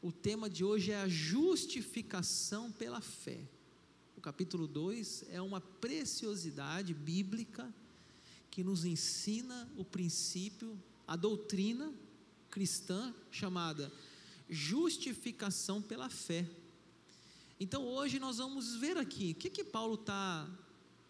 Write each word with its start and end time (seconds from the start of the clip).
O 0.00 0.12
tema 0.12 0.48
de 0.48 0.64
hoje 0.64 0.92
é 0.92 0.96
a 0.96 1.08
justificação 1.08 2.70
pela 2.70 3.00
fé. 3.00 3.40
O 4.16 4.20
capítulo 4.20 4.68
2 4.68 5.24
é 5.28 5.42
uma 5.42 5.60
preciosidade 5.60 6.94
bíblica 6.94 7.72
que 8.48 8.62
nos 8.62 8.84
ensina 8.84 9.68
o 9.76 9.84
princípio, 9.84 10.80
a 11.06 11.16
doutrina 11.16 11.92
cristã 12.48 13.12
chamada 13.30 13.92
justificação 14.48 15.82
pela 15.82 16.08
fé. 16.08 16.48
Então 17.58 17.84
hoje 17.84 18.20
nós 18.20 18.38
vamos 18.38 18.76
ver 18.76 18.96
aqui 18.96 19.32
o 19.32 19.34
que, 19.34 19.50
que 19.50 19.64
Paulo 19.64 19.94
está 19.94 20.48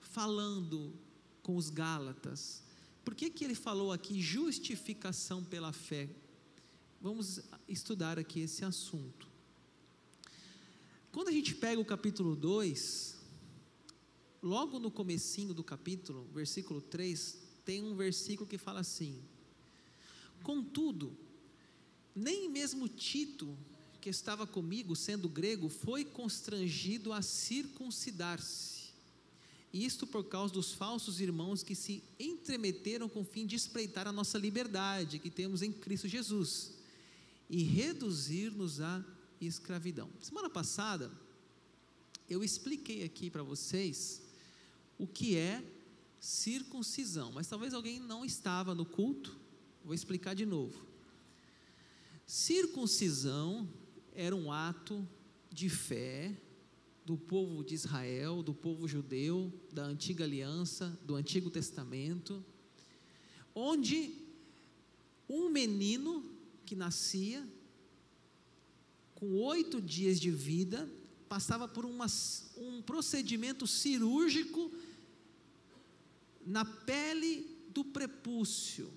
falando 0.00 0.94
com 1.42 1.56
os 1.56 1.68
Gálatas. 1.68 2.62
Por 3.04 3.14
que, 3.14 3.28
que 3.28 3.44
ele 3.44 3.54
falou 3.54 3.92
aqui 3.92 4.20
justificação 4.20 5.44
pela 5.44 5.72
fé? 5.74 6.08
Vamos 7.00 7.40
estudar 7.68 8.18
aqui 8.18 8.40
esse 8.40 8.64
assunto. 8.64 9.28
Quando 11.12 11.28
a 11.28 11.32
gente 11.32 11.54
pega 11.54 11.80
o 11.80 11.84
capítulo 11.84 12.34
2, 12.34 13.16
logo 14.42 14.80
no 14.80 14.90
comecinho 14.90 15.54
do 15.54 15.62
capítulo, 15.62 16.26
versículo 16.34 16.80
3, 16.80 17.38
tem 17.64 17.84
um 17.84 17.94
versículo 17.94 18.48
que 18.48 18.58
fala 18.58 18.80
assim: 18.80 19.22
Contudo, 20.42 21.16
nem 22.16 22.48
mesmo 22.48 22.88
Tito, 22.88 23.56
que 24.00 24.10
estava 24.10 24.44
comigo, 24.44 24.96
sendo 24.96 25.28
grego, 25.28 25.68
foi 25.68 26.04
constrangido 26.04 27.12
a 27.12 27.22
circuncidar-se. 27.22 28.88
Isto 29.72 30.04
por 30.04 30.24
causa 30.24 30.52
dos 30.52 30.72
falsos 30.72 31.20
irmãos 31.20 31.62
que 31.62 31.76
se 31.76 32.02
entremeteram 32.18 33.08
com 33.08 33.20
o 33.20 33.24
fim 33.24 33.46
de 33.46 33.54
espreitar 33.54 34.08
a 34.08 34.12
nossa 34.12 34.36
liberdade 34.36 35.20
que 35.20 35.30
temos 35.30 35.62
em 35.62 35.70
Cristo 35.70 36.08
Jesus 36.08 36.77
e 37.48 37.62
reduzir-nos 37.62 38.80
à 38.80 39.04
escravidão. 39.40 40.10
Semana 40.20 40.50
passada, 40.50 41.10
eu 42.28 42.44
expliquei 42.44 43.04
aqui 43.04 43.30
para 43.30 43.42
vocês 43.42 44.22
o 44.98 45.06
que 45.06 45.36
é 45.36 45.64
circuncisão, 46.20 47.32
mas 47.32 47.46
talvez 47.46 47.72
alguém 47.72 48.00
não 48.00 48.24
estava 48.24 48.74
no 48.74 48.84
culto, 48.84 49.36
vou 49.84 49.94
explicar 49.94 50.34
de 50.34 50.44
novo. 50.44 50.86
Circuncisão 52.26 53.68
era 54.12 54.34
um 54.36 54.52
ato 54.52 55.06
de 55.50 55.68
fé 55.68 56.36
do 57.06 57.16
povo 57.16 57.64
de 57.64 57.74
Israel, 57.74 58.42
do 58.42 58.52
povo 58.52 58.86
judeu, 58.86 59.50
da 59.72 59.84
antiga 59.84 60.24
aliança, 60.24 60.98
do 61.06 61.14
Antigo 61.14 61.48
Testamento, 61.48 62.44
onde 63.54 64.12
um 65.26 65.48
menino 65.48 66.37
que 66.68 66.76
nascia 66.76 67.48
com 69.14 69.38
oito 69.38 69.80
dias 69.80 70.20
de 70.20 70.30
vida 70.30 70.86
passava 71.26 71.66
por 71.66 71.86
uma, 71.86 72.04
um 72.58 72.82
procedimento 72.82 73.66
cirúrgico 73.66 74.70
na 76.44 76.66
pele 76.66 77.56
do 77.70 77.82
prepúcio, 77.82 78.92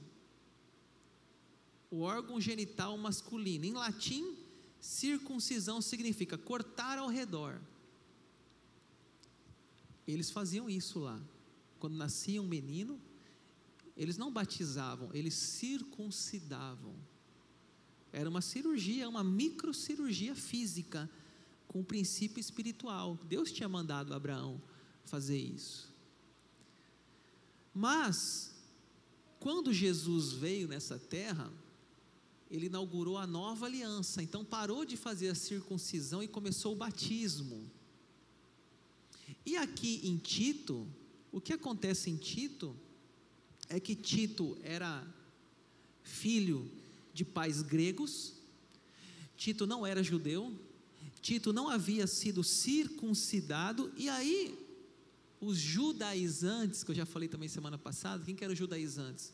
o 1.89 2.01
órgão 2.01 2.41
genital 2.41 2.97
masculino. 2.97 3.63
Em 3.63 3.71
latim, 3.73 4.35
circuncisão 4.81 5.81
significa 5.81 6.37
cortar 6.37 6.97
ao 6.97 7.07
redor. 7.07 7.61
Eles 10.05 10.29
faziam 10.29 10.69
isso 10.69 10.99
lá. 10.99 11.21
Quando 11.79 11.95
nascia 11.95 12.41
um 12.41 12.47
menino, 12.47 12.99
eles 13.95 14.17
não 14.17 14.29
batizavam, 14.29 15.09
eles 15.13 15.35
circuncidavam. 15.35 17.10
Era 18.11 18.29
uma 18.29 18.41
cirurgia, 18.41 19.07
uma 19.07 19.23
microcirurgia 19.23 20.35
física, 20.35 21.09
com 21.67 21.79
um 21.79 21.83
princípio 21.83 22.39
espiritual. 22.39 23.17
Deus 23.23 23.51
tinha 23.51 23.69
mandado 23.69 24.13
Abraão 24.13 24.61
fazer 25.05 25.37
isso. 25.37 25.89
Mas, 27.73 28.53
quando 29.39 29.73
Jesus 29.73 30.33
veio 30.33 30.67
nessa 30.67 30.99
terra, 30.99 31.51
ele 32.49 32.65
inaugurou 32.65 33.17
a 33.17 33.25
nova 33.25 33.65
aliança. 33.65 34.21
Então 34.21 34.43
parou 34.43 34.83
de 34.83 34.97
fazer 34.97 35.29
a 35.29 35.35
circuncisão 35.35 36.21
e 36.21 36.27
começou 36.27 36.73
o 36.73 36.75
batismo. 36.75 37.71
E 39.45 39.55
aqui 39.55 40.01
em 40.03 40.17
Tito, 40.17 40.85
o 41.31 41.39
que 41.39 41.53
acontece 41.53 42.09
em 42.09 42.17
Tito 42.17 42.75
é 43.69 43.79
que 43.79 43.95
Tito 43.95 44.57
era 44.61 45.07
filho 46.03 46.69
de 47.13 47.25
pais 47.25 47.61
gregos, 47.61 48.33
Tito 49.37 49.65
não 49.65 49.85
era 49.85 50.03
judeu, 50.03 50.53
Tito 51.21 51.51
não 51.51 51.69
havia 51.69 52.07
sido 52.07 52.43
circuncidado, 52.43 53.91
e 53.97 54.09
aí 54.09 54.57
os 55.39 55.57
judaizantes, 55.57 56.83
que 56.83 56.91
eu 56.91 56.95
já 56.95 57.05
falei 57.05 57.27
também 57.27 57.49
semana 57.49 57.77
passada, 57.77 58.23
quem 58.23 58.35
que 58.35 58.43
eram 58.43 58.53
os 58.53 58.59
judaizantes? 58.59 59.33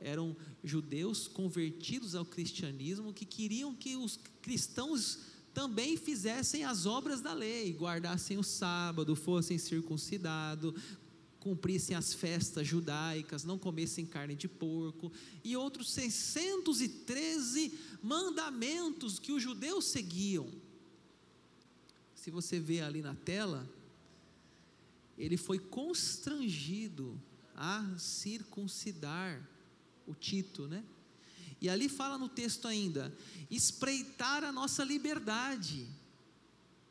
eram 0.00 0.36
judeus 0.62 1.26
convertidos 1.26 2.14
ao 2.14 2.24
cristianismo 2.24 3.12
que 3.12 3.24
queriam 3.24 3.74
que 3.74 3.96
os 3.96 4.18
cristãos 4.40 5.20
também 5.52 5.96
fizessem 5.96 6.64
as 6.64 6.86
obras 6.86 7.20
da 7.20 7.32
lei, 7.32 7.72
guardassem 7.72 8.38
o 8.38 8.44
sábado, 8.44 9.16
fossem 9.16 9.58
circuncidados, 9.58 10.74
cumprissem 11.48 11.96
as 11.96 12.12
festas 12.12 12.66
judaicas, 12.66 13.42
não 13.42 13.58
comessem 13.58 14.04
carne 14.04 14.34
de 14.34 14.46
porco 14.46 15.10
e 15.42 15.56
outros 15.56 15.90
613 15.92 17.72
mandamentos 18.02 19.18
que 19.18 19.32
os 19.32 19.42
judeus 19.42 19.86
seguiam. 19.86 20.46
Se 22.14 22.30
você 22.30 22.60
vê 22.60 22.82
ali 22.82 23.00
na 23.00 23.14
tela, 23.14 23.66
ele 25.16 25.38
foi 25.38 25.58
constrangido 25.58 27.18
a 27.56 27.96
circuncidar 27.96 29.42
o 30.06 30.14
Tito, 30.14 30.68
né? 30.68 30.84
E 31.62 31.68
ali 31.70 31.88
fala 31.88 32.18
no 32.18 32.28
texto 32.28 32.68
ainda: 32.68 33.16
espreitar 33.50 34.44
a 34.44 34.52
nossa 34.52 34.84
liberdade 34.84 35.88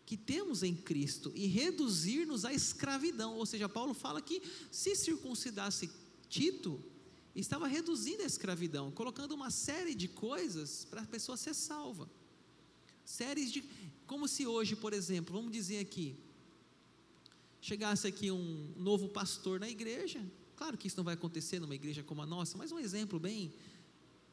que 0.08 0.18
temos 0.18 0.64
em 0.64 0.74
Cristo 0.74 1.32
e 1.36 1.46
reduzir-nos 1.46 2.46
à 2.46 2.52
escravidão. 2.52 3.36
Ou 3.36 3.46
seja, 3.46 3.70
Paulo 3.70 3.94
fala 3.94 4.20
que 4.22 4.42
se 4.72 4.96
circuncidasse 4.96 5.92
Tito, 6.28 6.84
estava 7.36 7.68
reduzindo 7.68 8.24
a 8.24 8.26
escravidão, 8.26 8.90
colocando 8.90 9.34
uma 9.34 9.52
série 9.52 9.94
de 9.94 10.08
coisas 10.08 10.86
para 10.86 11.02
a 11.02 11.06
pessoa 11.06 11.38
ser 11.38 11.54
salva. 11.54 12.10
Séries 13.06 13.52
de. 13.52 13.64
Como 14.08 14.28
se 14.28 14.48
hoje, 14.48 14.76
por 14.76 14.94
exemplo, 14.94 15.36
vamos 15.36 15.52
dizer 15.52 15.80
aqui, 15.80 16.16
chegasse 17.62 18.08
aqui 18.08 18.32
um 18.32 18.74
novo 18.78 19.10
pastor 19.10 19.60
na 19.60 19.70
igreja, 19.70 20.26
Claro 20.58 20.76
que 20.76 20.88
isso 20.88 20.98
não 20.98 21.04
vai 21.04 21.14
acontecer 21.14 21.60
numa 21.60 21.76
igreja 21.76 22.02
como 22.02 22.24
a 22.24 22.26
nossa, 22.26 22.58
mas 22.58 22.72
um 22.72 22.80
exemplo 22.80 23.20
bem 23.20 23.54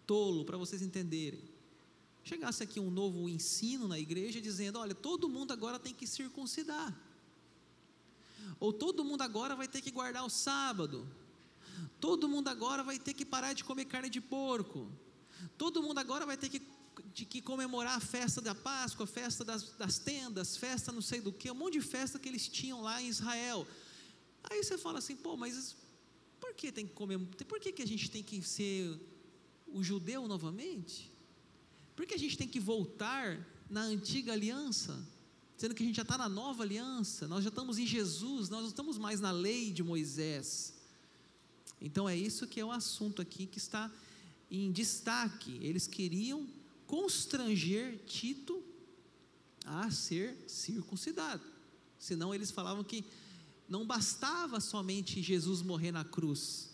tolo 0.06 0.42
para 0.42 0.56
vocês 0.56 0.80
entenderem. 0.80 1.38
Chegasse 2.24 2.62
aqui 2.62 2.80
um 2.80 2.90
novo 2.90 3.28
ensino 3.28 3.86
na 3.86 3.98
igreja 3.98 4.40
dizendo: 4.40 4.78
olha, 4.78 4.94
todo 4.94 5.28
mundo 5.28 5.52
agora 5.52 5.78
tem 5.78 5.92
que 5.92 6.06
circuncidar. 6.06 6.98
Ou 8.58 8.72
todo 8.72 9.04
mundo 9.04 9.20
agora 9.20 9.54
vai 9.54 9.68
ter 9.68 9.82
que 9.82 9.90
guardar 9.90 10.24
o 10.24 10.30
sábado. 10.30 11.06
Todo 12.00 12.28
mundo 12.28 12.48
agora 12.48 12.82
vai 12.82 12.98
ter 12.98 13.12
que 13.12 13.26
parar 13.26 13.52
de 13.52 13.62
comer 13.62 13.84
carne 13.84 14.08
de 14.08 14.22
porco. 14.22 14.90
Todo 15.58 15.82
mundo 15.82 15.98
agora 15.98 16.24
vai 16.24 16.36
ter 16.36 16.48
que, 16.48 16.62
de 17.12 17.26
que 17.26 17.42
comemorar 17.42 17.96
a 17.98 18.00
festa 18.00 18.40
da 18.40 18.54
Páscoa, 18.54 19.04
a 19.04 19.06
festa 19.06 19.44
das, 19.44 19.70
das 19.72 19.98
tendas, 19.98 20.56
festa 20.56 20.90
não 20.92 21.02
sei 21.02 21.20
do 21.20 21.32
que, 21.32 21.50
um 21.50 21.54
monte 21.54 21.74
de 21.74 21.82
festa 21.82 22.18
que 22.18 22.28
eles 22.28 22.48
tinham 22.48 22.80
lá 22.80 23.02
em 23.02 23.08
Israel. 23.08 23.66
Aí 24.44 24.62
você 24.62 24.78
fala 24.78 24.98
assim, 24.98 25.16
pô, 25.16 25.36
mas 25.36 25.76
por 26.40 26.54
que 26.54 26.72
tem 26.72 26.86
que 26.86 26.94
comer? 26.94 27.18
Por 27.48 27.60
que, 27.60 27.72
que 27.72 27.82
a 27.82 27.86
gente 27.86 28.10
tem 28.10 28.22
que 28.22 28.40
ser 28.42 28.98
o 29.66 29.82
judeu 29.82 30.26
novamente? 30.26 31.13
Por 31.94 32.06
que 32.06 32.14
a 32.14 32.18
gente 32.18 32.36
tem 32.36 32.48
que 32.48 32.58
voltar 32.58 33.46
na 33.70 33.82
antiga 33.82 34.32
aliança? 34.32 35.06
Sendo 35.56 35.74
que 35.74 35.82
a 35.82 35.86
gente 35.86 35.96
já 35.96 36.02
está 36.02 36.18
na 36.18 36.28
nova 36.28 36.62
aliança, 36.64 37.28
nós 37.28 37.44
já 37.44 37.48
estamos 37.48 37.78
em 37.78 37.86
Jesus, 37.86 38.48
nós 38.48 38.62
não 38.62 38.68
estamos 38.68 38.98
mais 38.98 39.20
na 39.20 39.30
lei 39.30 39.72
de 39.72 39.82
Moisés. 39.82 40.74
Então 41.80 42.08
é 42.08 42.16
isso 42.16 42.46
que 42.46 42.58
é 42.58 42.64
o 42.64 42.72
assunto 42.72 43.22
aqui 43.22 43.46
que 43.46 43.58
está 43.58 43.90
em 44.50 44.72
destaque. 44.72 45.58
Eles 45.62 45.86
queriam 45.86 46.46
constranger 46.86 47.98
Tito 48.04 48.62
a 49.64 49.90
ser 49.90 50.36
circuncidado. 50.48 51.42
Senão 51.98 52.34
eles 52.34 52.50
falavam 52.50 52.82
que 52.82 53.04
não 53.68 53.86
bastava 53.86 54.60
somente 54.60 55.22
Jesus 55.22 55.62
morrer 55.62 55.92
na 55.92 56.04
cruz, 56.04 56.70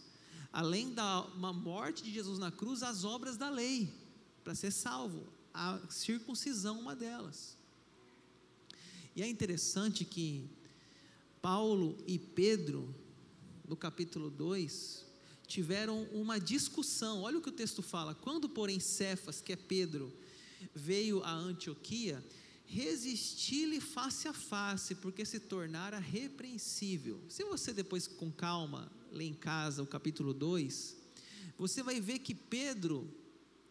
além 0.52 0.92
da 0.92 1.22
morte 1.54 2.02
de 2.02 2.12
Jesus 2.12 2.38
na 2.38 2.50
cruz, 2.50 2.82
as 2.82 3.04
obras 3.04 3.36
da 3.36 3.50
lei 3.50 3.99
para 4.42 4.54
ser 4.54 4.70
salvo, 4.70 5.26
a 5.52 5.78
circuncisão 5.88 6.80
uma 6.80 6.94
delas. 6.94 7.56
E 9.14 9.22
é 9.22 9.28
interessante 9.28 10.04
que 10.04 10.48
Paulo 11.42 11.96
e 12.06 12.18
Pedro, 12.18 12.94
no 13.66 13.76
capítulo 13.76 14.30
2, 14.30 15.04
tiveram 15.46 16.04
uma 16.12 16.38
discussão. 16.38 17.22
Olha 17.22 17.38
o 17.38 17.42
que 17.42 17.48
o 17.48 17.52
texto 17.52 17.82
fala: 17.82 18.14
quando, 18.14 18.48
porém, 18.48 18.78
Cefas, 18.78 19.40
que 19.40 19.52
é 19.52 19.56
Pedro, 19.56 20.12
veio 20.74 21.22
a 21.24 21.32
Antioquia, 21.32 22.24
resisti-lhe 22.66 23.80
face 23.80 24.28
a 24.28 24.32
face, 24.32 24.94
porque 24.94 25.24
se 25.24 25.40
tornara 25.40 25.98
repreensível. 25.98 27.20
Se 27.28 27.42
você 27.44 27.72
depois 27.72 28.06
com 28.06 28.30
calma 28.30 28.90
ler 29.10 29.24
em 29.24 29.34
casa 29.34 29.82
o 29.82 29.86
capítulo 29.86 30.32
2, 30.32 30.96
você 31.58 31.82
vai 31.82 32.00
ver 32.00 32.20
que 32.20 32.34
Pedro, 32.34 33.06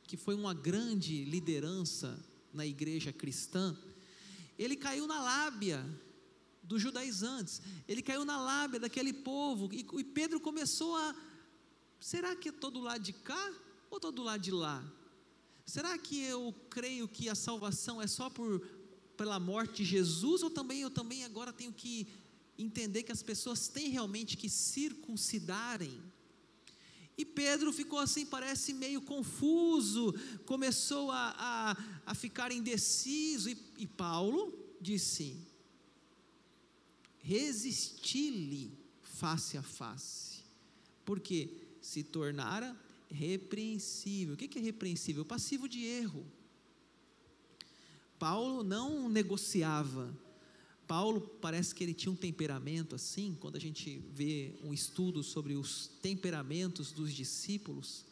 que 0.09 0.17
foi 0.17 0.33
uma 0.33 0.55
grande 0.55 1.23
liderança 1.23 2.19
na 2.51 2.65
igreja 2.65 3.13
cristã, 3.13 3.77
ele 4.57 4.75
caiu 4.75 5.05
na 5.05 5.21
lábia 5.21 5.85
dos 6.63 6.81
judaizantes, 6.81 7.61
ele 7.87 8.01
caiu 8.01 8.25
na 8.25 8.41
lábia 8.41 8.79
daquele 8.79 9.13
povo, 9.13 9.69
e, 9.71 9.85
e 9.99 10.03
Pedro 10.03 10.39
começou 10.39 10.95
a: 10.95 11.15
será 11.99 12.35
que 12.35 12.49
é 12.49 12.51
todo 12.51 12.79
lado 12.79 13.03
de 13.03 13.13
cá 13.13 13.53
ou 13.91 13.99
todo 13.99 14.23
lado 14.23 14.41
de 14.41 14.49
lá? 14.49 14.83
Será 15.63 15.95
que 15.95 16.19
eu 16.23 16.55
creio 16.71 17.07
que 17.07 17.29
a 17.29 17.35
salvação 17.35 18.01
é 18.01 18.07
só 18.07 18.31
por 18.31 18.67
pela 19.15 19.39
morte 19.39 19.83
de 19.83 19.85
Jesus 19.91 20.41
ou 20.41 20.49
também 20.49 20.81
eu 20.81 20.89
também 20.89 21.23
agora 21.23 21.53
tenho 21.53 21.71
que 21.71 22.07
entender 22.57 23.03
que 23.03 23.11
as 23.11 23.21
pessoas 23.21 23.67
têm 23.67 23.89
realmente 23.89 24.35
que 24.35 24.49
circuncidarem? 24.49 26.01
E 27.19 27.25
Pedro 27.25 27.73
ficou 27.73 27.99
assim, 27.99 28.25
parece 28.25 28.73
meio 28.73 29.01
confuso, 29.01 30.13
começou 30.45 31.11
a, 31.11 31.35
a, 31.37 31.77
a 32.05 32.15
ficar 32.15 32.49
indeciso. 32.49 33.49
E, 33.49 33.57
e 33.77 33.85
Paulo 33.85 34.57
disse: 34.79 35.35
resisti-lhe 37.21 38.71
face 39.01 39.57
a 39.57 39.61
face, 39.61 40.45
porque 41.03 41.51
se 41.81 42.03
tornara 42.03 42.73
repreensível. 43.11 44.35
O 44.35 44.37
que 44.37 44.57
é 44.57 44.61
repreensível? 44.61 45.25
Passivo 45.25 45.67
de 45.67 45.83
erro. 45.83 46.25
Paulo 48.17 48.63
não 48.63 49.09
negociava 49.09 50.17
Paulo 50.89 51.21
parece 51.39 51.75
que 51.75 51.83
ele 51.83 51.93
tinha 51.93 52.11
um 52.11 52.15
temperamento 52.15 52.95
assim, 52.95 53.37
quando 53.39 53.55
a 53.55 53.59
gente 53.59 54.01
vê 54.11 54.55
um 54.63 54.73
estudo 54.73 55.21
sobre 55.21 55.53
os 55.53 55.87
temperamentos 56.01 56.91
dos 56.91 57.13
discípulos, 57.13 58.03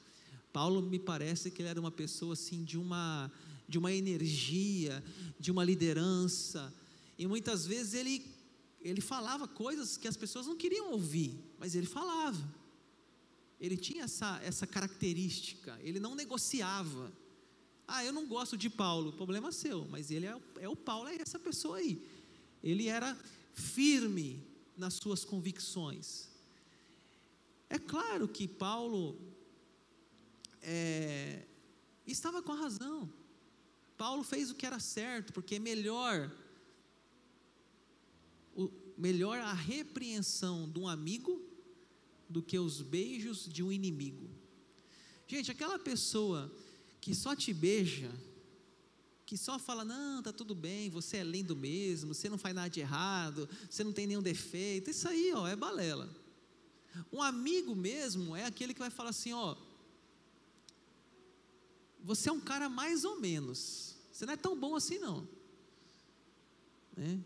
Paulo 0.54 0.80
me 0.84 1.00
parece 1.00 1.50
que 1.50 1.64
ele 1.64 1.70
era 1.70 1.80
uma 1.80 1.90
pessoa 1.90 2.34
assim 2.34 2.64
de 2.64 2.78
uma 2.78 3.32
de 3.68 3.80
uma 3.80 3.92
energia, 3.92 5.04
de 5.40 5.52
uma 5.52 5.64
liderança, 5.64 6.72
e 7.18 7.26
muitas 7.26 7.66
vezes 7.66 7.96
ele 7.96 8.24
ele 8.80 9.02
falava 9.02 9.48
coisas 9.48 9.98
que 9.98 10.08
as 10.08 10.16
pessoas 10.16 10.46
não 10.46 10.56
queriam 10.56 10.92
ouvir, 10.92 11.34
mas 11.58 11.74
ele 11.74 11.88
falava. 11.88 12.56
Ele 13.60 13.76
tinha 13.76 14.04
essa, 14.04 14.40
essa 14.44 14.68
característica, 14.68 15.80
ele 15.82 16.00
não 16.00 16.14
negociava. 16.14 17.12
Ah, 17.88 18.06
eu 18.06 18.14
não 18.14 18.28
gosto 18.28 18.56
de 18.56 18.70
Paulo, 18.70 19.14
problema 19.14 19.52
seu, 19.52 19.88
mas 19.88 20.12
ele 20.12 20.28
é, 20.28 20.40
é 20.60 20.70
o 20.70 20.76
Paulo, 20.76 21.08
é 21.08 21.16
essa 21.16 21.40
pessoa 21.40 21.78
aí 21.78 22.17
ele 22.64 22.88
era 22.88 23.18
firme 23.54 24.44
nas 24.76 24.96
suas 24.96 25.26
convicções. 25.26 26.30
É 27.70 27.78
claro 27.78 28.28
que 28.28 28.48
Paulo 28.48 29.20
é, 30.62 31.46
estava 32.06 32.42
com 32.42 32.52
a 32.52 32.56
razão. 32.56 33.12
Paulo 33.98 34.24
fez 34.24 34.52
o 34.52 34.56
que 34.56 34.66
era 34.66 34.80
certo, 34.80 35.34
porque 35.34 35.56
é 35.56 35.60
melhor 35.60 36.32
o, 38.56 38.72
melhor 38.98 39.40
a 39.40 39.54
repreensão 39.54 40.70
de 40.70 40.80
um 40.80 40.88
amigo 40.88 41.42
do 42.30 42.42
que 42.42 42.58
os 42.58 42.82
beijos 42.82 43.48
de 43.48 43.64
um 43.64 43.72
inimigo. 43.72 44.30
Gente, 45.28 45.52
aquela 45.52 45.78
pessoa 45.78 46.52
que 47.02 47.14
só 47.14 47.36
te 47.36 47.54
beija 47.54 48.12
que 49.28 49.38
só 49.38 49.60
fala: 49.60 49.84
não, 49.84 50.24
tá 50.24 50.32
tudo 50.32 50.56
bem, 50.56 50.90
você 50.90 51.18
é 51.18 51.24
lindo 51.24 51.54
mesmo, 51.54 52.16
você 52.16 52.30
não 52.30 52.38
faz 52.38 52.56
nada 52.56 52.70
de 52.70 52.80
errado, 52.80 53.48
você 53.70 53.84
não 53.84 53.92
tem 53.92 54.08
nenhum 54.08 54.22
defeito. 54.22 54.90
Isso 54.90 55.08
aí, 55.08 55.34
ó, 55.34 55.46
é 55.46 55.56
balela. 55.56 56.10
Um 57.12 57.22
amigo 57.22 57.76
mesmo 57.76 58.36
é 58.36 58.46
aquele 58.46 58.74
que 58.74 58.80
vai 58.80 58.90
falar 58.90 59.10
assim: 59.10 59.34
ó, 59.34 59.58
você 62.02 62.30
é 62.30 62.32
um 62.32 62.40
cara 62.40 62.70
mais 62.70 63.04
ou 63.04 63.20
menos, 63.20 63.98
você 64.12 64.26
não 64.26 64.34
é 64.34 64.38
tão 64.38 64.58
bom 64.58 64.78
assim 64.78 64.98
não. 64.98 65.28
Né? 66.96 67.20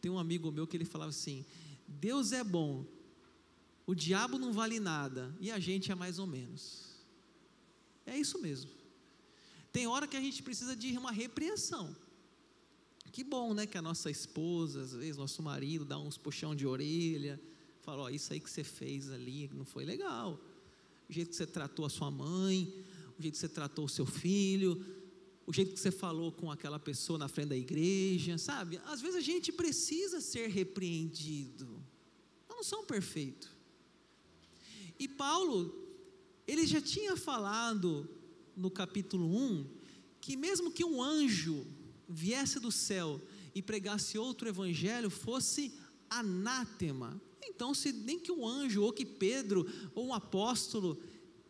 Tem 0.00 0.10
um 0.10 0.18
amigo 0.18 0.50
meu 0.50 0.66
que 0.66 0.76
ele 0.76 0.84
falava 0.84 1.10
assim: 1.10 1.46
Deus 1.86 2.32
é 2.32 2.42
bom, 2.42 2.84
o 3.86 3.94
diabo 3.94 4.40
não 4.40 4.52
vale 4.52 4.80
nada 4.80 5.32
e 5.40 5.52
a 5.52 5.60
gente 5.60 5.92
é 5.92 5.94
mais 5.94 6.18
ou 6.18 6.26
menos. 6.26 6.88
É 8.04 8.18
isso 8.18 8.40
mesmo. 8.40 8.77
Tem 9.78 9.86
hora 9.86 10.08
que 10.08 10.16
a 10.16 10.20
gente 10.20 10.42
precisa 10.42 10.74
de 10.74 10.98
uma 10.98 11.12
repreensão. 11.12 11.96
Que 13.12 13.22
bom, 13.22 13.54
né? 13.54 13.64
Que 13.64 13.78
a 13.78 13.80
nossa 13.80 14.10
esposa, 14.10 14.82
às 14.82 14.92
vezes 14.92 15.16
nosso 15.16 15.40
marido, 15.40 15.84
dá 15.84 15.96
uns 15.96 16.18
puxão 16.18 16.52
de 16.52 16.66
orelha, 16.66 17.40
fala: 17.82 18.02
Ó, 18.02 18.08
isso 18.08 18.32
aí 18.32 18.40
que 18.40 18.50
você 18.50 18.64
fez 18.64 19.08
ali 19.08 19.48
não 19.54 19.64
foi 19.64 19.84
legal. 19.84 20.36
O 21.08 21.12
jeito 21.12 21.28
que 21.28 21.36
você 21.36 21.46
tratou 21.46 21.84
a 21.86 21.88
sua 21.88 22.10
mãe, 22.10 22.74
o 23.16 23.22
jeito 23.22 23.34
que 23.34 23.38
você 23.38 23.48
tratou 23.48 23.84
o 23.84 23.88
seu 23.88 24.04
filho, 24.04 24.84
o 25.46 25.52
jeito 25.52 25.72
que 25.72 25.78
você 25.78 25.92
falou 25.92 26.32
com 26.32 26.50
aquela 26.50 26.80
pessoa 26.80 27.16
na 27.16 27.28
frente 27.28 27.50
da 27.50 27.56
igreja, 27.56 28.36
sabe? 28.36 28.80
Às 28.86 29.00
vezes 29.00 29.14
a 29.14 29.20
gente 29.20 29.52
precisa 29.52 30.20
ser 30.20 30.48
repreendido. 30.48 31.66
Nós 32.48 32.56
não 32.56 32.64
somos 32.64 32.86
perfeitos. 32.86 33.48
E 34.98 35.06
Paulo, 35.06 35.72
ele 36.48 36.66
já 36.66 36.80
tinha 36.80 37.16
falado 37.16 38.17
no 38.58 38.70
capítulo 38.70 39.24
1 39.34 39.66
que, 40.20 40.36
mesmo 40.36 40.70
que 40.70 40.84
um 40.84 41.02
anjo 41.02 41.66
viesse 42.08 42.58
do 42.58 42.72
céu 42.72 43.20
e 43.54 43.62
pregasse 43.62 44.18
outro 44.18 44.48
evangelho, 44.48 45.08
fosse 45.08 45.72
anátema. 46.10 47.20
Então, 47.42 47.72
se 47.72 47.92
nem 47.92 48.18
que 48.18 48.32
um 48.32 48.46
anjo, 48.46 48.82
ou 48.82 48.92
que 48.92 49.06
Pedro, 49.06 49.66
ou 49.94 50.06
um 50.06 50.14
apóstolo, 50.14 51.00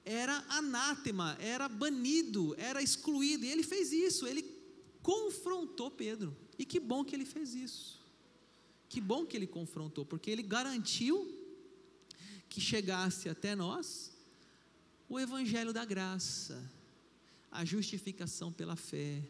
era 0.04 0.44
anátema, 0.48 1.36
era 1.40 1.68
banido, 1.68 2.54
era 2.56 2.82
excluído, 2.82 3.44
e 3.44 3.50
ele 3.50 3.62
fez 3.62 3.92
isso, 3.92 4.26
ele 4.26 4.44
confrontou 5.02 5.90
Pedro. 5.90 6.36
E 6.58 6.64
que 6.64 6.78
bom 6.78 7.04
que 7.04 7.14
ele 7.14 7.24
fez 7.24 7.54
isso. 7.54 7.98
Que 8.88 9.00
bom 9.00 9.26
que 9.26 9.36
ele 9.36 9.46
confrontou, 9.46 10.04
porque 10.04 10.30
ele 10.30 10.42
garantiu 10.42 11.34
que 12.48 12.60
chegasse 12.60 13.28
até 13.28 13.54
nós 13.54 14.12
o 15.08 15.18
evangelho 15.18 15.72
da 15.72 15.84
graça 15.84 16.77
a 17.50 17.64
justificação 17.64 18.52
pela 18.52 18.76
fé. 18.76 19.22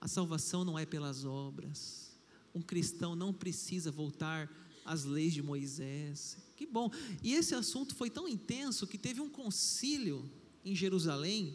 A 0.00 0.08
salvação 0.08 0.64
não 0.64 0.78
é 0.78 0.84
pelas 0.84 1.24
obras. 1.24 2.16
Um 2.54 2.62
cristão 2.62 3.14
não 3.14 3.32
precisa 3.32 3.90
voltar 3.90 4.50
às 4.84 5.04
leis 5.04 5.34
de 5.34 5.42
Moisés. 5.42 6.38
Que 6.56 6.66
bom. 6.66 6.90
E 7.22 7.34
esse 7.34 7.54
assunto 7.54 7.94
foi 7.94 8.08
tão 8.08 8.28
intenso 8.28 8.86
que 8.86 8.96
teve 8.96 9.20
um 9.20 9.28
concílio 9.28 10.30
em 10.64 10.74
Jerusalém, 10.74 11.54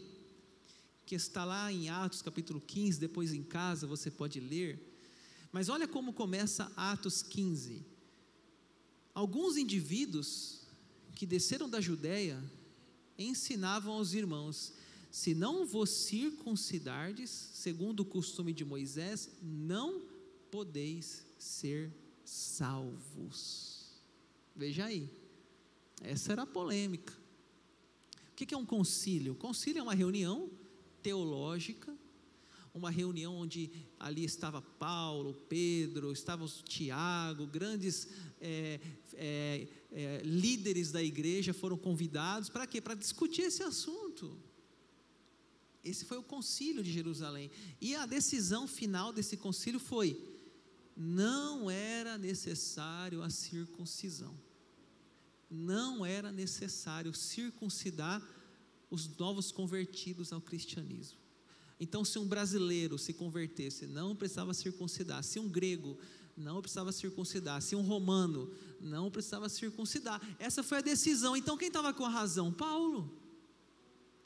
que 1.04 1.14
está 1.14 1.44
lá 1.44 1.72
em 1.72 1.88
Atos 1.88 2.22
capítulo 2.22 2.60
15, 2.60 3.00
depois 3.00 3.32
em 3.32 3.42
casa 3.42 3.86
você 3.86 4.10
pode 4.10 4.38
ler. 4.40 4.80
Mas 5.50 5.68
olha 5.68 5.86
como 5.86 6.12
começa 6.12 6.72
Atos 6.76 7.22
15. 7.22 7.84
Alguns 9.14 9.56
indivíduos 9.56 10.60
que 11.14 11.26
desceram 11.26 11.68
da 11.68 11.80
Judéia 11.80 12.42
ensinavam 13.18 13.94
aos 13.94 14.14
irmãos 14.14 14.72
se 15.12 15.34
não 15.34 15.66
vos 15.66 15.90
circuncidardes, 15.90 17.28
segundo 17.28 18.00
o 18.00 18.04
costume 18.04 18.50
de 18.50 18.64
Moisés, 18.64 19.28
não 19.42 20.00
podeis 20.50 21.26
ser 21.38 21.92
salvos. 22.24 24.00
Veja 24.56 24.86
aí, 24.86 25.10
essa 26.00 26.32
era 26.32 26.44
a 26.44 26.46
polêmica. 26.46 27.12
O 28.30 28.34
que 28.34 28.54
é 28.54 28.56
um 28.56 28.64
concílio? 28.64 29.34
Concílio 29.34 29.80
é 29.80 29.82
uma 29.82 29.94
reunião 29.94 30.50
teológica, 31.02 31.94
uma 32.72 32.90
reunião 32.90 33.34
onde 33.34 33.70
ali 34.00 34.24
estava 34.24 34.62
Paulo, 34.62 35.34
Pedro, 35.46 36.10
estava 36.10 36.46
Tiago, 36.64 37.46
grandes 37.46 38.08
é, 38.40 38.80
é, 39.12 39.68
é, 39.92 40.22
líderes 40.24 40.90
da 40.90 41.02
igreja 41.02 41.52
foram 41.52 41.76
convidados 41.76 42.48
para 42.48 42.66
quê? 42.66 42.80
Para 42.80 42.94
discutir 42.94 43.42
esse 43.42 43.62
assunto. 43.62 44.34
Esse 45.84 46.04
foi 46.04 46.18
o 46.18 46.22
concílio 46.22 46.82
de 46.82 46.92
Jerusalém. 46.92 47.50
E 47.80 47.94
a 47.94 48.06
decisão 48.06 48.68
final 48.68 49.12
desse 49.12 49.36
concílio 49.36 49.80
foi: 49.80 50.16
não 50.96 51.70
era 51.70 52.16
necessário 52.16 53.22
a 53.22 53.30
circuncisão. 53.30 54.34
Não 55.50 56.04
era 56.06 56.32
necessário 56.32 57.12
circuncidar 57.12 58.22
os 58.90 59.08
novos 59.16 59.50
convertidos 59.50 60.32
ao 60.32 60.40
cristianismo. 60.40 61.18
Então, 61.80 62.04
se 62.04 62.18
um 62.18 62.26
brasileiro 62.26 62.96
se 62.96 63.12
convertesse, 63.12 63.86
não 63.86 64.14
precisava 64.14 64.54
circuncidar. 64.54 65.22
Se 65.24 65.40
um 65.40 65.48
grego 65.48 65.98
não 66.36 66.60
precisava 66.60 66.92
circuncidar. 66.92 67.60
Se 67.60 67.74
um 67.74 67.82
romano 67.82 68.50
não 68.80 69.10
precisava 69.10 69.48
circuncidar. 69.48 70.20
Essa 70.38 70.62
foi 70.62 70.78
a 70.78 70.82
decisão. 70.82 71.36
Então, 71.36 71.56
quem 71.56 71.68
estava 71.68 71.92
com 71.92 72.04
a 72.04 72.08
razão? 72.08 72.52
Paulo. 72.52 73.18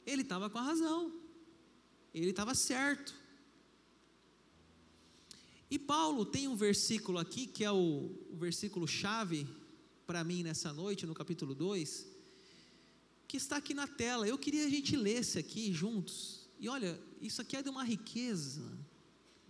Ele 0.05 0.21
estava 0.21 0.49
com 0.49 0.57
a 0.57 0.61
razão. 0.61 1.11
Ele 2.19 2.31
estava 2.31 2.53
certo. 2.55 3.15
E 5.69 5.77
Paulo 5.77 6.25
tem 6.25 6.47
um 6.47 6.55
versículo 6.55 7.17
aqui, 7.17 7.45
que 7.45 7.63
é 7.63 7.71
o, 7.71 8.11
o 8.29 8.35
versículo 8.37 8.87
chave 8.87 9.45
para 10.05 10.23
mim 10.23 10.41
nessa 10.43 10.71
noite, 10.71 11.05
no 11.05 11.13
capítulo 11.13 11.53
2, 11.53 12.07
que 13.27 13.35
está 13.35 13.57
aqui 13.57 13.73
na 13.73 13.87
tela. 13.87 14.27
Eu 14.27 14.37
queria 14.37 14.65
a 14.65 14.69
gente 14.69 14.95
lesse 14.95 15.37
aqui 15.37 15.73
juntos. 15.73 16.47
E 16.57 16.69
olha, 16.69 16.99
isso 17.21 17.41
aqui 17.41 17.57
é 17.57 17.61
de 17.61 17.69
uma 17.69 17.83
riqueza. 17.83 18.61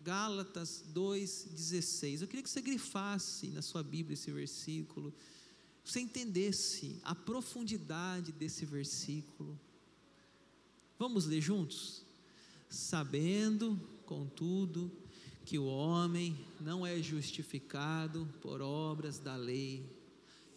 Gálatas 0.04 0.84
2,16. 0.94 2.22
Eu 2.22 2.28
queria 2.28 2.42
que 2.42 2.50
você 2.50 2.62
grifasse 2.62 3.48
na 3.50 3.62
sua 3.62 3.84
Bíblia 3.84 4.16
esse 4.16 4.32
versículo, 4.32 5.14
você 5.84 6.00
entendesse 6.00 7.00
a 7.04 7.14
profundidade 7.14 8.32
desse 8.32 8.66
versículo. 8.66 9.60
Vamos 10.98 11.26
ler 11.26 11.42
juntos? 11.42 12.07
Sabendo, 12.70 13.80
contudo, 14.06 14.92
que 15.46 15.58
o 15.58 15.66
homem 15.66 16.38
não 16.60 16.86
é 16.86 17.02
justificado 17.02 18.28
por 18.42 18.62
obras 18.62 19.18
da 19.18 19.38
lei, 19.38 19.86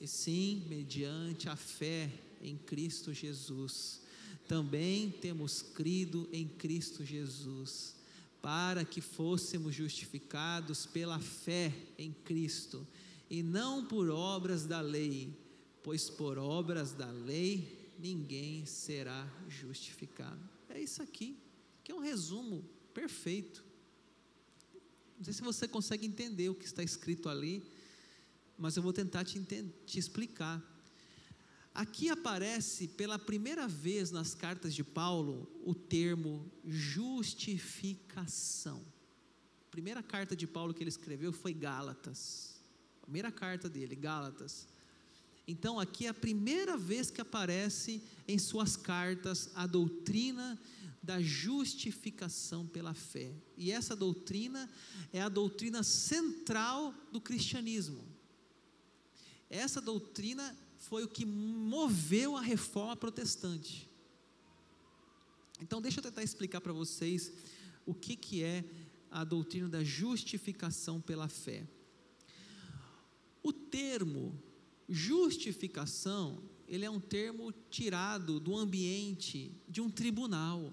e 0.00 0.08
sim 0.08 0.64
mediante 0.68 1.48
a 1.48 1.54
fé 1.54 2.10
em 2.42 2.56
Cristo 2.56 3.14
Jesus. 3.14 4.00
Também 4.48 5.10
temos 5.10 5.62
crido 5.62 6.28
em 6.32 6.48
Cristo 6.48 7.04
Jesus, 7.04 7.94
para 8.42 8.84
que 8.84 9.00
fôssemos 9.00 9.74
justificados 9.76 10.86
pela 10.86 11.20
fé 11.20 11.72
em 11.96 12.12
Cristo, 12.12 12.84
e 13.30 13.44
não 13.44 13.84
por 13.84 14.10
obras 14.10 14.66
da 14.66 14.80
lei, 14.80 15.32
pois 15.84 16.10
por 16.10 16.36
obras 16.36 16.92
da 16.92 17.10
lei 17.12 17.92
ninguém 17.96 18.66
será 18.66 19.24
justificado. 19.48 20.40
É 20.68 20.80
isso 20.80 21.00
aqui, 21.00 21.36
que 21.82 21.92
é 21.92 21.94
um 21.94 22.00
resumo 22.00 22.68
perfeito 22.92 23.70
não 25.20 25.24
sei 25.26 25.34
se 25.34 25.42
você 25.42 25.68
consegue 25.68 26.06
entender 26.06 26.48
o 26.48 26.54
que 26.54 26.64
está 26.64 26.82
escrito 26.82 27.28
ali, 27.28 27.62
mas 28.56 28.78
eu 28.78 28.82
vou 28.82 28.90
tentar 28.90 29.22
te, 29.22 29.38
te 29.84 29.98
explicar. 29.98 30.64
Aqui 31.74 32.08
aparece 32.08 32.88
pela 32.88 33.18
primeira 33.18 33.68
vez 33.68 34.10
nas 34.10 34.34
cartas 34.34 34.74
de 34.74 34.82
Paulo 34.82 35.46
o 35.62 35.74
termo 35.74 36.50
justificação. 36.64 38.82
A 39.68 39.70
primeira 39.70 40.02
carta 40.02 40.34
de 40.34 40.46
Paulo 40.46 40.72
que 40.72 40.82
ele 40.82 40.88
escreveu 40.88 41.34
foi 41.34 41.52
Gálatas. 41.52 42.58
A 43.02 43.04
primeira 43.04 43.30
carta 43.30 43.68
dele, 43.68 43.94
Gálatas. 43.94 44.66
Então 45.46 45.78
aqui 45.78 46.06
é 46.06 46.08
a 46.08 46.14
primeira 46.14 46.78
vez 46.78 47.10
que 47.10 47.20
aparece 47.20 48.02
em 48.26 48.38
suas 48.38 48.74
cartas 48.74 49.50
a 49.54 49.66
doutrina 49.66 50.58
da 51.10 51.20
justificação 51.20 52.64
pela 52.64 52.94
fé. 52.94 53.34
E 53.56 53.72
essa 53.72 53.96
doutrina 53.96 54.70
é 55.12 55.20
a 55.20 55.28
doutrina 55.28 55.82
central 55.82 56.94
do 57.10 57.20
cristianismo. 57.20 58.04
Essa 59.50 59.80
doutrina 59.80 60.56
foi 60.76 61.02
o 61.02 61.08
que 61.08 61.26
moveu 61.26 62.36
a 62.36 62.40
reforma 62.40 62.94
protestante. 62.94 63.90
Então, 65.60 65.82
deixa 65.82 65.98
eu 65.98 66.04
tentar 66.04 66.22
explicar 66.22 66.60
para 66.60 66.72
vocês 66.72 67.32
o 67.84 67.92
que, 67.92 68.14
que 68.14 68.44
é 68.44 68.64
a 69.10 69.24
doutrina 69.24 69.68
da 69.68 69.82
justificação 69.82 71.00
pela 71.00 71.26
fé. 71.26 71.66
O 73.42 73.52
termo 73.52 74.40
justificação, 74.88 76.40
ele 76.68 76.84
é 76.84 76.90
um 76.90 77.00
termo 77.00 77.52
tirado 77.68 78.38
do 78.38 78.56
ambiente 78.56 79.60
de 79.68 79.80
um 79.80 79.90
tribunal. 79.90 80.72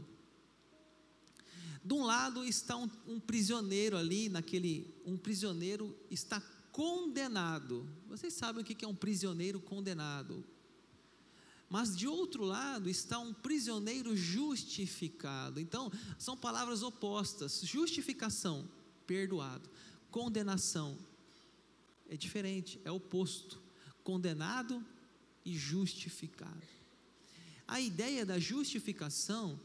De 1.88 1.94
um 1.94 2.04
lado 2.04 2.44
está 2.44 2.76
um, 2.76 2.90
um 3.08 3.18
prisioneiro 3.18 3.96
ali, 3.96 4.28
naquele, 4.28 4.94
um 5.06 5.16
prisioneiro 5.16 5.98
está 6.12 6.42
condenado. 6.70 7.90
Vocês 8.10 8.34
sabem 8.34 8.62
o 8.62 8.66
que 8.66 8.84
é 8.84 8.88
um 8.88 8.94
prisioneiro 8.94 9.62
condenado? 9.62 10.44
Mas 11.70 11.96
de 11.96 12.06
outro 12.06 12.44
lado 12.44 12.90
está 12.90 13.20
um 13.20 13.34
prisioneiro 13.34 14.18
justificado. 14.18 15.62
Então, 15.62 15.90
são 16.20 16.36
palavras 16.36 16.84
opostas. 16.84 17.62
Justificação, 17.64 18.70
perdoado. 19.06 19.70
Condenação, 20.12 20.98
é 22.10 22.18
diferente, 22.18 22.82
é 22.84 22.92
oposto. 22.92 23.62
Condenado 24.04 24.86
e 25.46 25.58
justificado. 25.58 26.68
A 27.66 27.80
ideia 27.80 28.26
da 28.26 28.38
justificação 28.38 29.58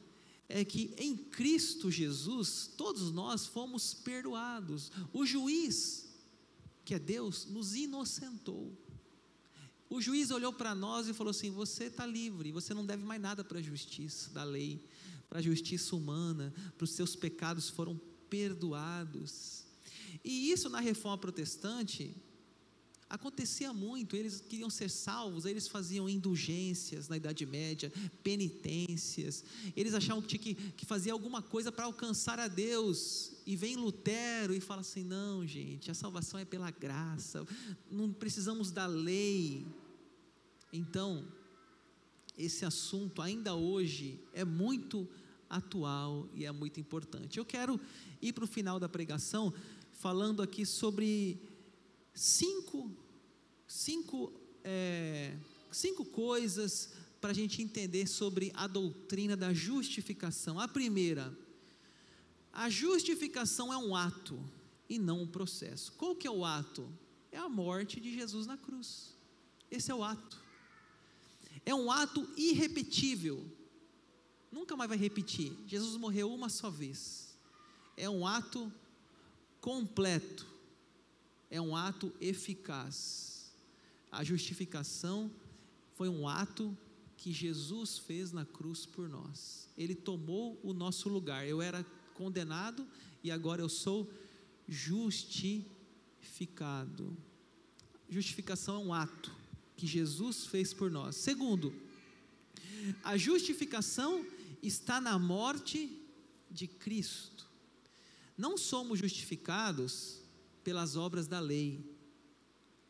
é 0.54 0.66
que 0.66 0.94
em 0.99 1.16
Cristo 1.16 1.90
Jesus, 1.90 2.71
todos 2.76 3.11
nós 3.11 3.47
fomos 3.47 3.94
perdoados. 3.94 4.92
O 5.11 5.25
juiz, 5.25 6.11
que 6.85 6.94
é 6.94 6.99
Deus, 6.99 7.47
nos 7.47 7.75
inocentou. 7.75 8.71
O 9.88 9.99
juiz 9.99 10.30
olhou 10.30 10.52
para 10.52 10.75
nós 10.75 11.09
e 11.09 11.14
falou 11.14 11.30
assim: 11.30 11.50
Você 11.50 11.85
está 11.85 12.04
livre, 12.04 12.52
você 12.52 12.75
não 12.75 12.85
deve 12.85 13.02
mais 13.02 13.21
nada 13.21 13.42
para 13.42 13.61
a 13.61 13.62
justiça 13.62 14.28
da 14.30 14.44
lei, 14.44 14.87
para 15.26 15.38
a 15.38 15.42
justiça 15.42 15.97
humana, 15.97 16.52
para 16.76 16.85
os 16.85 16.90
seus 16.90 17.16
pecados 17.16 17.71
foram 17.71 17.99
perdoados. 18.28 19.64
E 20.23 20.52
isso 20.52 20.68
na 20.68 20.80
reforma 20.80 21.16
protestante 21.16 22.14
acontecia 23.12 23.75
muito, 23.75 24.16
eles 24.16 24.40
queriam 24.40 24.71
ser 24.71 24.88
salvos, 24.88 25.45
eles 25.45 25.69
faziam 25.69 26.09
indulgências 26.09 27.11
na 27.11 27.16
Idade 27.19 27.45
Média, 27.45 27.92
penitências, 28.23 29.45
eles 29.76 29.92
achavam 29.92 30.23
que 30.23 30.38
tinha 30.38 30.40
que, 30.40 30.73
que 30.73 30.87
fazer 30.87 31.11
alguma 31.11 31.42
coisa 31.42 31.71
para 31.71 31.85
alcançar 31.85 32.38
a 32.40 32.49
Deus, 32.49 33.35
e 33.47 33.54
vem 33.54 33.76
Lutero 33.76 34.54
e 34.54 34.61
fala 34.61 34.81
assim: 34.81 35.04
não, 35.04 35.47
gente, 35.47 35.90
a 35.90 35.95
salvação 35.95 36.40
é 36.40 36.45
pela 36.47 36.71
graça, 36.71 37.47
não 37.90 38.11
precisamos 38.11 38.71
da 38.71 38.87
lei. 38.87 39.66
Então, 40.73 41.28
esse 42.38 42.64
assunto 42.64 43.21
ainda 43.21 43.54
hoje 43.54 44.19
é 44.33 44.42
muito 44.42 45.07
atual 45.50 46.26
e 46.35 46.47
é 46.47 46.50
muito 46.50 46.81
importante. 46.81 47.38
Eu 47.38 47.45
quero 47.45 47.78
ir 48.23 48.33
para 48.33 48.45
o 48.45 48.47
final 48.47 48.81
da 48.81 48.88
pregação 48.88 49.52
falando 49.92 50.40
aqui 50.40 50.64
sobre 50.64 51.38
cinco 52.14 52.90
cinco, 53.66 54.33
é, 54.64 55.37
cinco 55.71 56.04
coisas 56.04 56.90
para 57.21 57.31
a 57.31 57.35
gente 57.35 57.62
entender 57.62 58.07
sobre 58.07 58.50
a 58.54 58.66
doutrina 58.66 59.37
da 59.37 59.52
justificação. 59.52 60.59
A 60.59 60.66
primeira, 60.66 61.37
a 62.52 62.69
justificação 62.69 63.73
é 63.73 63.76
um 63.76 63.95
ato 63.95 64.38
e 64.88 64.99
não 64.99 65.23
um 65.23 65.26
processo. 65.26 65.92
Qual 65.92 66.14
que 66.14 66.26
é 66.26 66.31
o 66.31 66.45
ato? 66.45 66.87
É 67.31 67.38
a 67.38 67.49
morte 67.49 68.00
de 68.00 68.12
Jesus 68.12 68.47
na 68.47 68.57
cruz. 68.59 69.14
Esse 69.71 69.90
é 69.90 69.95
o 69.95 70.04
ato. 70.04 70.42
É 71.64 71.75
um 71.75 71.90
ato 71.90 72.28
irrepetível. 72.37 73.42
Nunca 74.50 74.76
mais 74.76 74.88
vai 74.88 74.99
repetir. 74.99 75.57
Jesus 75.66 75.97
morreu 75.97 76.31
uma 76.33 76.50
só 76.50 76.69
vez. 76.69 77.35
É 77.97 78.11
um 78.11 78.26
ato 78.26 78.71
completo. 79.61 80.47
É 81.50 81.61
um 81.61 81.75
ato 81.75 82.12
eficaz. 82.21 83.31
A 84.12 84.23
justificação 84.23 85.33
foi 85.95 86.09
um 86.09 86.28
ato 86.28 86.76
que 87.16 87.33
Jesus 87.33 87.99
fez 87.99 88.31
na 88.31 88.45
cruz 88.45 88.85
por 88.85 89.09
nós. 89.09 89.69
Ele 89.76 89.95
tomou 89.95 90.61
o 90.62 90.75
nosso 90.75 91.09
lugar. 91.09 91.49
Eu 91.49 91.62
era 91.62 91.83
condenado 92.14 92.87
e 93.25 93.31
agora 93.31 93.62
eu 93.62 93.69
sou 93.69 94.12
justificado. 94.69 95.66
Justificação 98.09 98.75
é 98.76 98.78
um 98.78 98.92
ato 98.92 99.35
que 99.76 99.87
Jesus 99.87 100.47
fez 100.47 100.75
por 100.75 100.90
nós. 100.90 101.16
Segundo, 101.16 101.73
a 103.02 103.16
justificação 103.16 104.26
está 104.62 105.00
na 105.00 105.19
morte 105.19 105.99
de 106.50 106.66
Cristo. 106.66 107.47
Não 108.37 108.59
somos 108.59 108.99
justificados 108.99 110.21
pelas 110.62 110.97
obras 110.97 111.26
da 111.26 111.40
lei, 111.40 111.81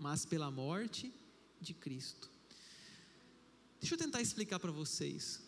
mas 0.02 0.26
pela 0.26 0.50
morte 0.50 1.14
de 1.60 1.72
Cristo. 1.72 2.28
Deixa 3.78 3.94
eu 3.94 3.98
tentar 3.98 4.20
explicar 4.20 4.58
para 4.58 4.72
vocês. 4.72 5.40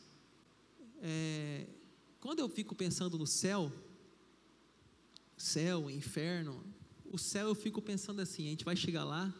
É, 1.02 1.66
quando 2.20 2.38
eu 2.38 2.48
fico 2.48 2.72
pensando 2.72 3.18
no 3.18 3.26
céu, 3.26 3.72
céu, 5.36 5.90
inferno, 5.90 6.64
o 7.10 7.18
céu 7.18 7.48
eu 7.48 7.54
fico 7.56 7.82
pensando 7.82 8.20
assim: 8.20 8.46
a 8.46 8.50
gente 8.50 8.64
vai 8.64 8.76
chegar 8.76 9.02
lá, 9.02 9.34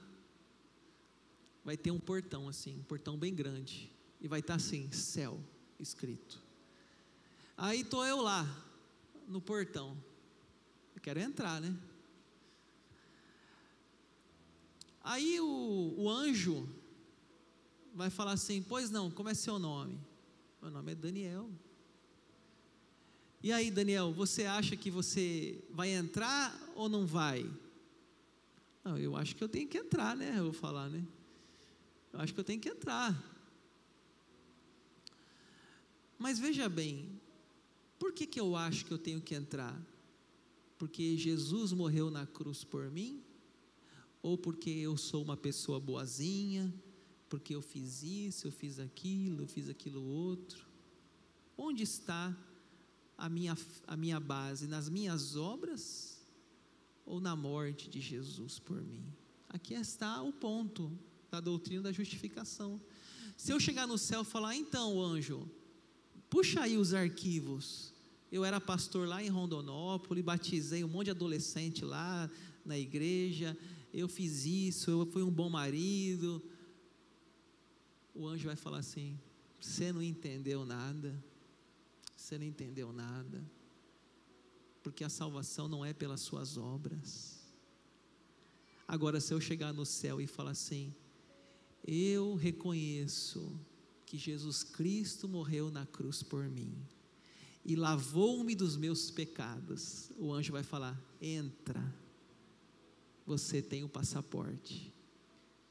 vai 1.65 1.77
ter 1.77 1.93
um 1.93 2.01
portão 2.01 2.49
assim, 2.49 2.77
um 2.77 2.83
portão 2.83 3.17
bem 3.17 3.33
grande, 3.33 3.89
e 4.21 4.27
vai 4.27 4.41
estar 4.41 4.55
tá 4.55 4.57
assim: 4.57 4.91
céu 4.91 5.41
escrito. 5.79 6.43
Aí 7.57 7.83
estou 7.83 8.05
eu 8.05 8.21
lá, 8.21 8.45
no 9.29 9.41
portão, 9.41 9.97
eu 10.93 11.01
quero 11.01 11.21
entrar, 11.21 11.61
né? 11.61 11.73
Aí 15.05 15.39
o, 15.39 15.95
o 15.99 16.09
anjo 16.09 16.67
vai 17.95 18.09
falar 18.09 18.33
assim: 18.33 18.63
Pois 18.63 18.91
não, 18.91 19.11
como 19.11 19.29
é 19.29 19.35
seu 19.35 19.59
nome? 19.59 20.01
Meu 20.63 20.71
nome 20.71 20.93
é 20.93 20.95
Daniel. 20.95 21.51
E 23.43 23.53
aí, 23.53 23.71
Daniel, 23.71 24.11
você 24.11 24.47
acha 24.47 24.75
que 24.75 24.91
você 24.91 25.63
vai 25.71 25.91
entrar 25.91 26.59
ou 26.75 26.89
não 26.89 27.07
vai? 27.07 27.45
Não, 28.83 28.97
eu 28.97 29.15
acho 29.15 29.37
que 29.37 29.45
eu 29.45 29.49
tenho 29.49 29.69
que 29.69 29.77
entrar, 29.77 30.17
né? 30.17 30.39
Eu 30.39 30.45
vou 30.45 30.53
falar, 30.55 30.89
né? 30.89 31.07
Eu 32.11 32.21
acho 32.21 32.33
que 32.33 32.41
eu 32.41 32.45
tenho 32.45 32.59
que 32.59 32.71
entrar. 32.71 33.23
Mas 36.19 36.39
veja 36.39 36.67
bem, 36.71 37.21
por 37.99 38.15
que, 38.15 38.27
que 38.27 38.41
eu 38.41 38.57
acho 38.57 38.87
que 38.87 38.93
eu 38.93 38.99
tenho 38.99 39.21
que 39.21 39.35
entrar? 39.35 39.79
Porque 40.79 41.19
Jesus 41.19 41.75
morreu 41.75 42.11
na 42.11 42.27
cruz 42.27 42.65
por 42.65 42.91
mim? 42.91 43.23
Ou 44.25 44.39
porque 44.39 44.71
eu 44.71 44.97
sou 44.97 45.23
uma 45.23 45.37
pessoa 45.37 45.79
boazinha? 45.79 46.73
Porque 47.29 47.55
eu 47.55 47.61
fiz 47.61 48.03
isso, 48.03 48.47
eu 48.47 48.51
fiz 48.51 48.79
aquilo, 48.79 49.43
eu 49.43 49.47
fiz 49.47 49.69
aquilo 49.69 50.03
outro? 50.03 50.67
Onde 51.59 51.83
está 51.83 52.35
a 53.19 53.29
minha, 53.29 53.55
a 53.87 53.95
minha 53.99 54.19
base? 54.19 54.67
Nas 54.67 54.89
minhas 54.89 55.37
obras? 55.37 56.17
Ou 57.05 57.21
na 57.21 57.37
morte 57.37 57.91
de 57.91 58.01
Jesus 58.01 58.59
por 58.59 58.81
mim? 58.81 59.05
Aqui 59.47 59.75
está 59.75 60.23
o 60.23 60.33
ponto 60.33 60.91
da 61.31 61.39
doutrina 61.39 61.83
da 61.83 61.93
justificação. 61.93 62.81
Se 63.37 63.53
eu 63.53 63.61
chegar 63.61 63.87
no 63.87 63.99
céu 63.99 64.23
e 64.23 64.25
falar, 64.25 64.57
então, 64.57 65.03
anjo, 65.03 65.47
Puxa 66.31 66.63
aí 66.63 66.79
os 66.79 66.95
arquivos. 66.95 67.93
Eu 68.33 68.43
era 68.43 68.61
pastor 68.61 69.07
lá 69.07 69.23
em 69.23 69.29
Rondonópolis, 69.29 70.25
batizei 70.25 70.83
um 70.83 70.89
monte 70.89 71.05
de 71.05 71.11
adolescente 71.13 71.85
lá 71.85 72.29
na 72.65 72.77
igreja. 72.77 73.57
Eu 73.97 74.09
fiz 74.09 74.45
isso, 74.45 74.91
eu 74.91 75.07
fui 75.07 75.23
um 75.23 75.31
bom 75.31 75.49
marido. 75.49 76.43
O 78.13 78.27
anjo 78.27 78.47
vai 78.47 78.57
falar 78.57 78.79
assim: 78.79 79.17
Você 79.61 79.93
não 79.93 80.03
entendeu 80.03 80.67
nada. 80.67 81.23
Você 82.17 82.37
não 82.37 82.45
entendeu 82.45 82.93
nada. 82.93 83.49
Porque 84.83 85.05
a 85.05 85.09
salvação 85.09 85.69
não 85.69 85.85
é 85.85 85.93
pelas 85.93 86.21
suas 86.21 86.57
obras. 86.57 87.41
Agora, 88.89 89.21
se 89.21 89.33
eu 89.33 89.41
chegar 89.41 89.73
no 89.73 89.87
céu 89.87 90.21
e 90.21 90.27
falar 90.27 90.51
assim: 90.51 90.93
Eu 91.87 92.35
reconheço 92.35 93.57
que 94.05 94.19
Jesus 94.19 94.65
Cristo 94.65 95.29
morreu 95.29 95.71
na 95.71 95.87
cruz 95.87 96.21
por 96.21 96.49
mim 96.49 96.77
e 97.65 97.77
lavou-me 97.77 98.57
dos 98.57 98.77
meus 98.77 99.09
pecados, 99.09 100.11
o 100.19 100.33
anjo 100.33 100.53
vai 100.53 100.65
falar: 100.65 101.01
entra, 101.21 101.81
você 103.27 103.63
tem 103.63 103.83
o 103.85 103.89
passaporte, 103.89 104.93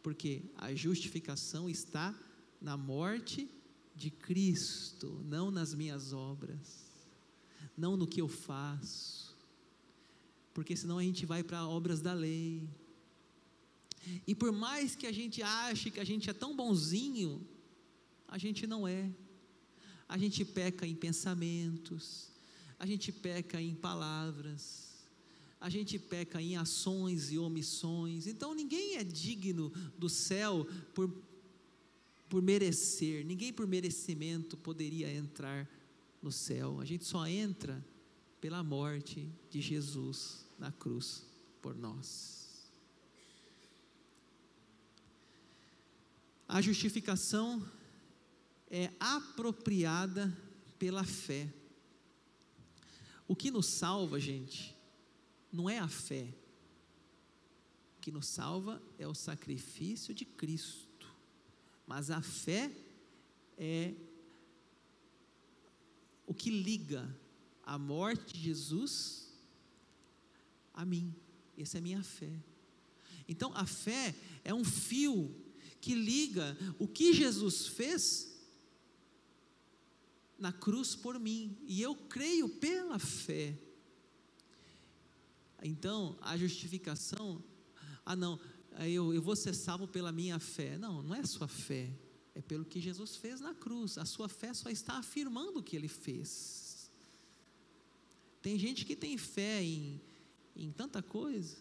porque 0.02 0.44
a 0.56 0.74
justificação 0.74 1.70
está 1.70 2.18
na 2.60 2.76
morte 2.76 3.50
de 3.96 4.10
Cristo, 4.10 5.22
não 5.26 5.52
nas 5.52 5.74
minhas 5.74 6.14
obras, 6.14 6.84
não 7.78 7.96
no 7.96 8.08
que 8.08 8.22
eu 8.22 8.28
faço, 8.28 9.36
porque 10.54 10.76
senão 10.76 10.98
a 10.98 11.04
gente 11.04 11.26
vai 11.26 11.44
para 11.44 11.68
obras 11.68 12.02
da 12.02 12.14
lei. 12.14 12.68
E 14.28 14.36
por 14.36 14.52
mais 14.52 14.96
que 14.96 15.08
a 15.08 15.12
gente 15.12 15.42
ache 15.42 15.92
que 15.92 16.00
a 16.00 16.04
gente 16.04 16.30
é 16.30 16.34
tão 16.34 16.56
bonzinho, 16.56 17.46
a 18.28 18.38
gente 18.38 18.68
não 18.68 18.88
é. 18.88 19.12
A 20.08 20.18
gente 20.18 20.44
peca 20.44 20.86
em 20.86 20.96
pensamentos, 20.96 22.32
a 22.78 22.86
gente 22.86 23.12
peca 23.12 23.62
em 23.62 23.74
palavras, 23.74 24.93
a 25.64 25.70
gente 25.70 25.98
peca 25.98 26.42
em 26.42 26.58
ações 26.58 27.32
e 27.32 27.38
omissões. 27.38 28.28
Então 28.28 28.54
ninguém 28.54 28.98
é 28.98 29.04
digno 29.04 29.70
do 29.98 30.10
céu 30.10 30.68
por, 30.94 31.10
por 32.28 32.42
merecer, 32.42 33.26
ninguém 33.26 33.54
por 33.54 33.66
merecimento 33.66 34.58
poderia 34.58 35.10
entrar 35.10 35.66
no 36.22 36.34
céu. 36.34 36.82
A 36.82 36.86
gente 36.86 37.06
só 37.06 37.26
entra 37.26 37.82
pela 38.42 38.62
morte 38.62 39.32
de 39.50 39.62
Jesus 39.62 40.46
na 40.60 40.70
cruz 40.70 41.24
por 41.62 41.74
nós. 41.74 42.70
A 46.46 46.60
justificação 46.60 47.66
é 48.70 48.92
apropriada 49.00 50.38
pela 50.78 51.06
fé. 51.06 51.48
O 53.26 53.34
que 53.34 53.50
nos 53.50 53.68
salva, 53.68 54.20
gente, 54.20 54.73
não 55.54 55.70
é 55.70 55.78
a 55.78 55.88
fé. 55.88 56.34
Que 58.02 58.12
nos 58.12 58.28
salva 58.28 58.82
é 58.98 59.08
o 59.08 59.14
sacrifício 59.14 60.14
de 60.14 60.26
Cristo. 60.26 61.08
Mas 61.88 62.10
a 62.10 62.22
fé 62.22 62.70
é 63.58 63.94
o 66.26 66.34
que 66.34 66.50
liga 66.50 67.08
a 67.64 67.78
morte 67.78 68.34
de 68.34 68.42
Jesus 68.42 69.32
a 70.74 70.84
mim. 70.84 71.16
Essa 71.58 71.78
é 71.78 71.80
a 71.80 71.82
minha 71.82 72.04
fé. 72.04 72.34
Então, 73.28 73.54
a 73.56 73.66
fé 73.66 74.16
é 74.44 74.54
um 74.54 74.66
fio 74.66 75.34
que 75.80 75.94
liga 75.94 76.58
o 76.80 76.88
que 76.88 77.14
Jesus 77.14 77.68
fez 77.68 78.34
na 80.38 80.52
cruz 80.52 80.96
por 80.96 81.18
mim, 81.20 81.58
e 81.66 81.82
eu 81.82 81.96
creio 81.96 82.50
pela 82.50 83.00
fé. 83.00 83.58
Então, 85.64 86.18
a 86.22 86.36
justificação, 86.38 87.42
ah, 88.06 88.16
não, 88.16 88.40
eu, 88.80 89.14
eu 89.14 89.22
vou 89.22 89.36
ser 89.36 89.56
salvo 89.56 89.88
pela 89.88 90.12
minha 90.12 90.38
fé. 90.40 90.78
Não, 90.78 91.02
não 91.02 91.16
é 91.16 91.24
sua 91.26 91.48
fé, 91.48 91.90
é 92.36 92.42
pelo 92.42 92.66
que 92.66 92.82
Jesus 92.82 93.16
fez 93.16 93.40
na 93.40 93.54
cruz. 93.54 93.98
A 93.98 94.06
sua 94.06 94.28
fé 94.28 94.54
só 94.54 94.70
está 94.70 94.98
afirmando 94.98 95.60
o 95.60 95.64
que 95.64 95.76
ele 95.76 95.88
fez. 95.88 96.92
Tem 98.42 98.60
gente 98.60 98.86
que 98.86 98.96
tem 98.96 99.18
fé 99.18 99.64
em, 99.64 100.02
em 100.56 100.70
tanta 100.70 101.02
coisa, 101.02 101.56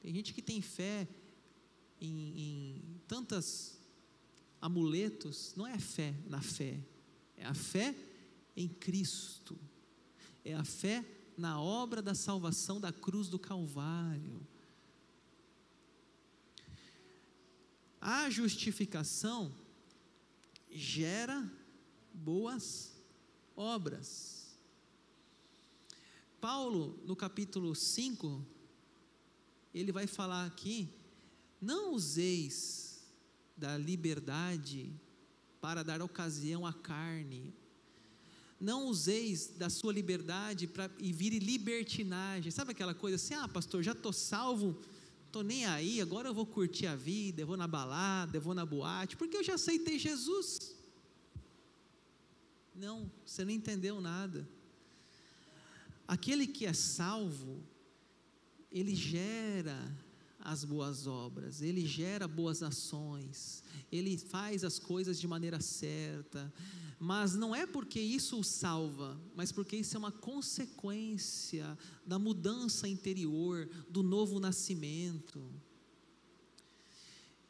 tem 0.00 0.14
gente 0.14 0.32
que 0.32 0.40
tem 0.40 0.62
fé 0.62 1.08
em, 2.00 2.40
em 2.40 3.00
tantas 3.08 3.80
amuletos, 4.60 5.54
não 5.56 5.66
é 5.66 5.76
fé 5.78 6.14
na 6.28 6.40
fé, 6.40 6.78
é 7.36 7.44
a 7.44 7.54
fé 7.54 7.96
em 8.56 8.68
Cristo. 8.68 9.58
É 10.44 10.54
a 10.54 10.64
fé 10.64 11.04
na 11.36 11.60
obra 11.60 12.02
da 12.02 12.14
salvação 12.14 12.80
da 12.80 12.92
cruz 12.92 13.28
do 13.28 13.38
Calvário. 13.38 14.46
A 18.00 18.28
justificação 18.30 19.54
gera 20.70 21.50
boas 22.12 22.92
obras. 23.56 24.56
Paulo, 26.40 26.98
no 27.04 27.14
capítulo 27.14 27.74
5, 27.74 28.44
ele 29.72 29.92
vai 29.92 30.06
falar 30.06 30.46
aqui: 30.46 30.88
não 31.60 31.94
useis 31.94 33.04
da 33.56 33.78
liberdade 33.78 34.92
para 35.60 35.84
dar 35.84 36.02
ocasião 36.02 36.66
à 36.66 36.72
carne. 36.72 37.54
Não 38.62 38.86
useis 38.86 39.48
da 39.56 39.68
sua 39.68 39.92
liberdade 39.92 40.68
para 40.68 40.88
e 41.00 41.12
vire 41.12 41.40
libertinagem. 41.40 42.52
Sabe 42.52 42.70
aquela 42.70 42.94
coisa 42.94 43.16
assim: 43.16 43.34
ah, 43.34 43.48
pastor, 43.48 43.82
já 43.82 43.90
estou 43.90 44.12
salvo, 44.12 44.80
estou 45.26 45.42
nem 45.42 45.66
aí, 45.66 46.00
agora 46.00 46.28
eu 46.28 46.34
vou 46.34 46.46
curtir 46.46 46.86
a 46.86 46.94
vida, 46.94 47.42
eu 47.42 47.46
vou 47.48 47.56
na 47.56 47.66
balada, 47.66 48.36
eu 48.36 48.40
vou 48.40 48.54
na 48.54 48.64
boate, 48.64 49.16
porque 49.16 49.36
eu 49.36 49.42
já 49.42 49.54
aceitei 49.54 49.98
Jesus. 49.98 50.76
Não, 52.72 53.10
você 53.26 53.44
não 53.44 53.50
entendeu 53.50 54.00
nada. 54.00 54.48
Aquele 56.06 56.46
que 56.46 56.64
é 56.64 56.72
salvo, 56.72 57.60
ele 58.70 58.94
gera 58.94 59.92
as 60.38 60.62
boas 60.62 61.08
obras, 61.08 61.62
ele 61.62 61.84
gera 61.84 62.28
boas 62.28 62.62
ações, 62.62 63.64
ele 63.90 64.16
faz 64.16 64.62
as 64.62 64.78
coisas 64.78 65.18
de 65.18 65.26
maneira 65.26 65.60
certa, 65.60 66.52
mas 67.04 67.34
não 67.34 67.52
é 67.52 67.66
porque 67.66 68.00
isso 68.00 68.38
o 68.38 68.44
salva, 68.44 69.20
mas 69.34 69.50
porque 69.50 69.74
isso 69.74 69.96
é 69.96 69.98
uma 69.98 70.12
consequência 70.12 71.76
da 72.06 72.16
mudança 72.16 72.86
interior, 72.86 73.68
do 73.90 74.04
novo 74.04 74.38
nascimento. 74.38 75.42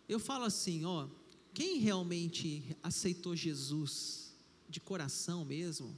Eu 0.09 0.19
falo 0.19 0.47
assim, 0.47 0.87
ó, 0.87 1.07
quem 1.53 1.81
realmente 1.81 2.75
aceitou 2.83 3.37
Jesus 3.37 4.35
de 4.71 4.81
coração 4.81 5.45
mesmo, 5.45 5.95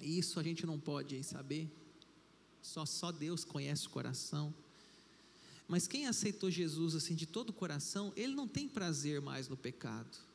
isso 0.00 0.40
a 0.40 0.42
gente 0.42 0.64
não 0.64 0.80
pode 0.80 1.22
saber, 1.22 1.70
só, 2.62 2.86
só 2.86 3.12
Deus 3.12 3.44
conhece 3.44 3.86
o 3.86 3.90
coração. 3.90 4.54
Mas 5.68 5.86
quem 5.86 6.06
aceitou 6.06 6.50
Jesus 6.50 6.94
assim 6.94 7.14
de 7.14 7.26
todo 7.26 7.50
o 7.50 7.52
coração, 7.52 8.10
ele 8.16 8.34
não 8.34 8.48
tem 8.48 8.66
prazer 8.66 9.20
mais 9.20 9.50
no 9.50 9.56
pecado. 9.56 10.31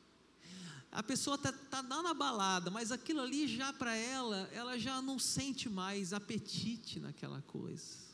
A 0.90 1.02
pessoa 1.02 1.36
está 1.36 1.52
tá, 1.52 1.82
tá 1.82 2.02
na 2.02 2.14
balada, 2.14 2.70
mas 2.70 2.90
aquilo 2.90 3.20
ali 3.20 3.46
já 3.46 3.72
para 3.72 3.94
ela, 3.94 4.48
ela 4.52 4.78
já 4.78 5.02
não 5.02 5.18
sente 5.18 5.68
mais 5.68 6.12
apetite 6.12 6.98
naquela 6.98 7.42
coisa. 7.42 8.08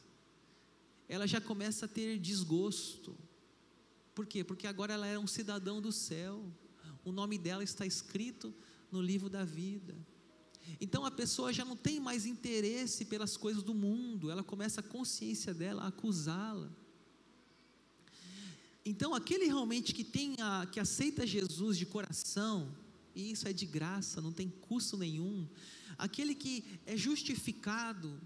Ela 1.08 1.26
já 1.26 1.40
começa 1.40 1.87
a 1.87 1.88
ter 1.88 2.18
desgosto. 2.18 3.16
Por 4.14 4.26
quê? 4.26 4.42
Porque 4.42 4.66
agora 4.66 4.92
ela 4.92 5.06
é 5.06 5.18
um 5.18 5.26
cidadão 5.26 5.80
do 5.80 5.92
céu. 5.92 6.44
O 7.04 7.12
nome 7.12 7.38
dela 7.38 7.62
está 7.62 7.87
escrito 7.87 8.52
no 8.90 9.00
livro 9.00 9.28
da 9.28 9.44
vida. 9.44 9.94
Então 10.80 11.04
a 11.04 11.10
pessoa 11.10 11.52
já 11.52 11.64
não 11.64 11.76
tem 11.76 12.00
mais 12.00 12.26
interesse 12.26 13.04
pelas 13.04 13.37
coisas 13.37 13.62
do 13.62 13.74
mundo, 13.74 14.30
ela 14.30 14.42
começa 14.42 14.80
a 14.80 14.84
consciência 14.84 15.52
dela 15.52 15.87
acusá-la. 15.87 16.70
Então 18.84 19.14
aquele 19.14 19.46
realmente 19.46 19.94
que 19.94 20.04
tem 20.04 20.36
a, 20.40 20.66
que 20.66 20.78
aceita 20.78 21.26
Jesus 21.26 21.78
de 21.78 21.86
coração, 21.86 22.74
e 23.14 23.30
isso 23.30 23.48
é 23.48 23.52
de 23.52 23.64
graça, 23.64 24.20
não 24.20 24.32
tem 24.32 24.48
custo 24.48 24.96
nenhum. 24.96 25.48
Aquele 25.96 26.34
que 26.34 26.64
é 26.84 26.96
justificado, 26.96 28.20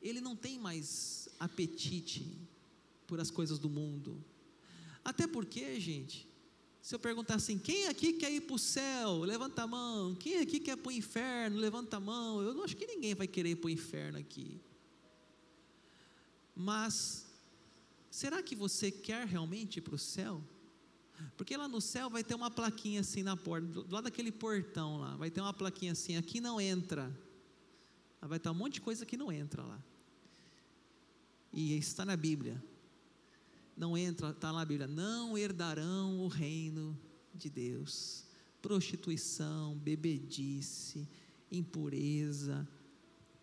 ele 0.00 0.20
não 0.20 0.36
tem 0.36 0.58
mais 0.58 1.28
apetite 1.40 2.38
por 3.06 3.20
as 3.20 3.30
coisas 3.30 3.58
do 3.58 3.68
mundo. 3.68 4.22
Até 5.04 5.26
porque, 5.26 5.80
gente, 5.80 6.28
se 6.82 6.94
eu 6.94 6.98
perguntar 6.98 7.34
assim, 7.34 7.58
quem 7.58 7.88
aqui 7.88 8.14
quer 8.14 8.32
ir 8.32 8.42
para 8.42 8.56
o 8.56 8.58
céu? 8.58 9.18
Levanta 9.20 9.62
a 9.62 9.66
mão. 9.66 10.14
Quem 10.14 10.38
aqui 10.38 10.60
quer 10.60 10.76
para 10.76 10.88
o 10.88 10.92
inferno? 10.92 11.58
Levanta 11.58 11.96
a 11.96 12.00
mão. 12.00 12.40
Eu 12.40 12.54
não 12.54 12.62
acho 12.62 12.76
que 12.76 12.86
ninguém 12.86 13.14
vai 13.14 13.26
querer 13.26 13.50
ir 13.50 13.56
para 13.56 13.66
o 13.66 13.70
inferno 13.70 14.18
aqui. 14.18 14.60
Mas, 16.54 17.26
será 18.10 18.42
que 18.42 18.54
você 18.54 18.90
quer 18.90 19.26
realmente 19.26 19.78
ir 19.78 19.82
para 19.82 19.94
o 19.94 19.98
céu? 19.98 20.42
Porque 21.36 21.56
lá 21.56 21.68
no 21.68 21.80
céu 21.80 22.08
vai 22.08 22.22
ter 22.22 22.34
uma 22.34 22.50
plaquinha 22.50 23.00
assim 23.00 23.22
na 23.22 23.36
porta, 23.36 23.66
do 23.66 23.92
lado 23.92 24.04
daquele 24.04 24.30
portão 24.30 24.98
lá, 24.98 25.16
vai 25.16 25.30
ter 25.30 25.40
uma 25.40 25.52
plaquinha 25.52 25.92
assim, 25.92 26.16
aqui 26.16 26.40
não 26.40 26.60
entra. 26.60 27.12
Vai 28.20 28.38
estar 28.38 28.50
um 28.50 28.54
monte 28.54 28.74
de 28.74 28.80
coisa 28.80 29.06
que 29.06 29.16
não 29.16 29.30
entra 29.30 29.62
lá. 29.62 29.82
E 31.52 31.76
está 31.76 32.04
na 32.04 32.16
Bíblia. 32.16 32.62
Não 33.76 33.96
entra, 33.96 34.30
está 34.30 34.52
na 34.52 34.64
Bíblia, 34.64 34.88
não 34.88 35.38
herdarão 35.38 36.18
o 36.20 36.28
reino 36.28 36.98
de 37.32 37.48
Deus. 37.48 38.24
Prostituição, 38.60 39.76
bebedice, 39.76 41.08
impureza, 41.50 42.68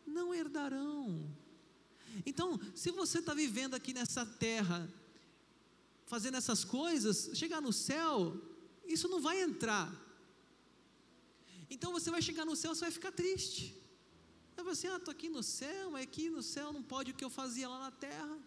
não 0.06 0.34
herdarão. 0.34 1.26
Então, 2.26 2.60
se 2.76 2.92
você 2.92 3.20
está 3.20 3.34
vivendo 3.34 3.74
aqui 3.74 3.94
nessa 3.94 4.26
terra, 4.26 4.88
fazendo 6.06 6.38
essas 6.38 6.64
coisas, 6.64 7.32
chegar 7.34 7.62
no 7.62 7.74
céu, 7.74 8.40
isso 8.86 9.08
não 9.08 9.20
vai 9.22 9.42
entrar. 9.42 9.92
Então 11.70 11.92
você 11.92 12.12
vai 12.12 12.22
chegar 12.22 12.46
no 12.46 12.56
céu, 12.56 12.76
você 12.76 12.82
vai 12.82 12.92
ficar 12.92 13.12
triste. 13.12 13.76
Vai 14.56 14.64
falar 14.64 14.72
assim: 14.72 14.88
ah, 14.88 14.98
estou 14.98 15.12
aqui 15.12 15.30
no 15.30 15.44
céu, 15.44 15.92
mas 15.92 16.04
aqui 16.04 16.30
no 16.30 16.44
céu 16.44 16.72
não 16.72 16.84
pode 16.84 17.12
o 17.12 17.16
que 17.16 17.26
eu 17.26 17.30
fazia 17.30 17.68
lá 17.68 17.80
na 17.80 17.92
terra. 17.92 18.38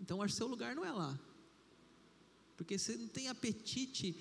Então, 0.00 0.22
acho 0.22 0.34
que 0.34 0.38
seu 0.38 0.46
lugar 0.46 0.74
não 0.74 0.84
é 0.84 0.92
lá. 0.92 1.18
Porque 2.56 2.78
você 2.78 2.96
não 2.96 3.08
tem 3.08 3.28
apetite 3.28 4.16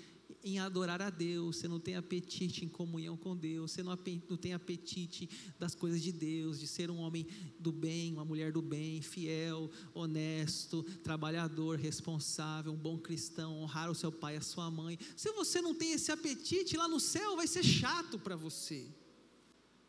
em 0.45 0.59
adorar 0.59 1.01
a 1.01 1.09
Deus, 1.09 1.57
você 1.57 1.67
não 1.67 1.79
tem 1.79 1.95
apetite 1.95 2.63
em 2.63 2.69
comunhão 2.69 3.17
com 3.17 3.35
Deus, 3.35 3.71
você 3.71 3.81
não, 3.81 3.97
tem 3.97 4.53
apetite 4.53 5.27
das 5.57 5.73
coisas 5.73 5.99
de 6.03 6.11
Deus, 6.11 6.59
de 6.59 6.67
ser 6.67 6.91
um 6.91 6.97
homem 6.97 7.25
do 7.59 7.71
bem, 7.71 8.13
uma 8.13 8.23
mulher 8.23 8.51
do 8.51 8.61
bem, 8.61 9.01
fiel, 9.01 9.71
honesto, 9.91 10.83
trabalhador, 11.03 11.79
responsável, 11.79 12.71
um 12.71 12.77
bom 12.77 12.99
cristão, 12.99 13.57
honrar 13.57 13.89
o 13.89 13.95
seu 13.95 14.11
pai 14.11 14.35
e 14.35 14.37
a 14.37 14.41
sua 14.41 14.69
mãe. 14.69 14.99
Se 15.17 15.31
você 15.31 15.61
não 15.61 15.73
tem 15.73 15.93
esse 15.93 16.11
apetite, 16.11 16.77
lá 16.77 16.87
no 16.87 16.99
céu 16.99 17.35
vai 17.35 17.47
ser 17.47 17.63
chato 17.63 18.19
para 18.19 18.35
você, 18.35 18.87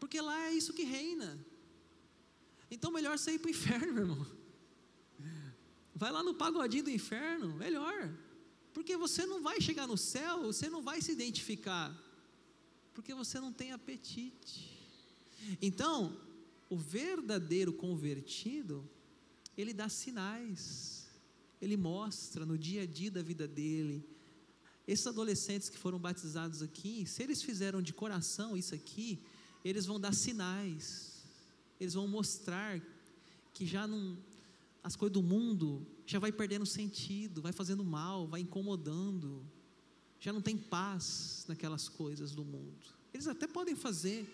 porque 0.01 0.19
lá 0.23 0.47
é 0.47 0.55
isso 0.55 0.73
que 0.73 0.85
reina. 0.85 1.39
Então, 2.71 2.91
melhor 2.91 3.19
você 3.19 3.33
ir 3.33 3.41
para 3.41 3.49
o 3.49 3.51
inferno, 3.51 3.93
meu 3.93 4.03
irmão. 4.05 4.27
Vai 5.95 6.11
lá 6.11 6.23
no 6.23 6.33
pagodinho 6.33 6.85
do 6.85 6.91
inferno, 6.91 7.55
melhor. 7.57 8.11
Porque 8.77 8.95
você 8.95 9.25
não 9.25 9.43
vai 9.43 9.59
chegar 9.59 9.87
no 9.87 9.97
céu, 9.97 10.43
você 10.43 10.69
não 10.69 10.83
vai 10.83 11.01
se 11.01 11.11
identificar, 11.11 11.99
porque 12.93 13.15
você 13.15 13.41
não 13.41 13.51
tem 13.51 13.73
apetite. 13.73 14.71
Então, 15.63 16.15
o 16.69 16.77
verdadeiro 16.77 17.73
convertido, 17.73 18.87
ele 19.57 19.73
dá 19.73 19.89
sinais, 19.89 21.07
ele 21.59 21.75
mostra 21.75 22.45
no 22.45 22.59
dia 22.59 22.83
a 22.83 22.87
dia 22.87 23.11
da 23.11 23.23
vida 23.23 23.49
dele. 23.49 24.07
Esses 24.87 25.07
adolescentes 25.07 25.71
que 25.71 25.79
foram 25.79 25.99
batizados 25.99 26.61
aqui, 26.61 27.07
se 27.07 27.23
eles 27.23 27.43
fizeram 27.43 27.81
de 27.81 27.95
coração 27.95 28.59
isso 28.59 28.75
aqui, 28.75 29.19
eles 29.65 29.87
vão 29.87 29.99
dar 29.99 30.13
sinais, 30.13 31.25
eles 31.81 31.95
vão 31.95 32.07
mostrar 32.07 32.79
que 33.55 33.65
já 33.65 33.87
não, 33.87 34.19
as 34.87 34.95
coisas 34.95 35.15
do 35.15 35.21
mundo 35.21 35.85
já 36.07 36.21
vai 36.21 36.31
perdendo 36.31 36.65
sentido, 36.65 37.43
vai 37.43 37.51
fazendo 37.51 37.85
mal, 37.85 38.29
vai 38.29 38.41
incomodando, 38.41 39.45
já 40.21 40.33
não 40.33 40.41
tem 40.41 40.57
paz 40.57 41.45
naquelas 41.49 41.89
coisas 41.89 42.37
do 42.37 42.45
mundo. 42.45 42.95
Eles 43.13 43.27
até 43.27 43.49
podem 43.49 43.75
fazer, 43.75 44.25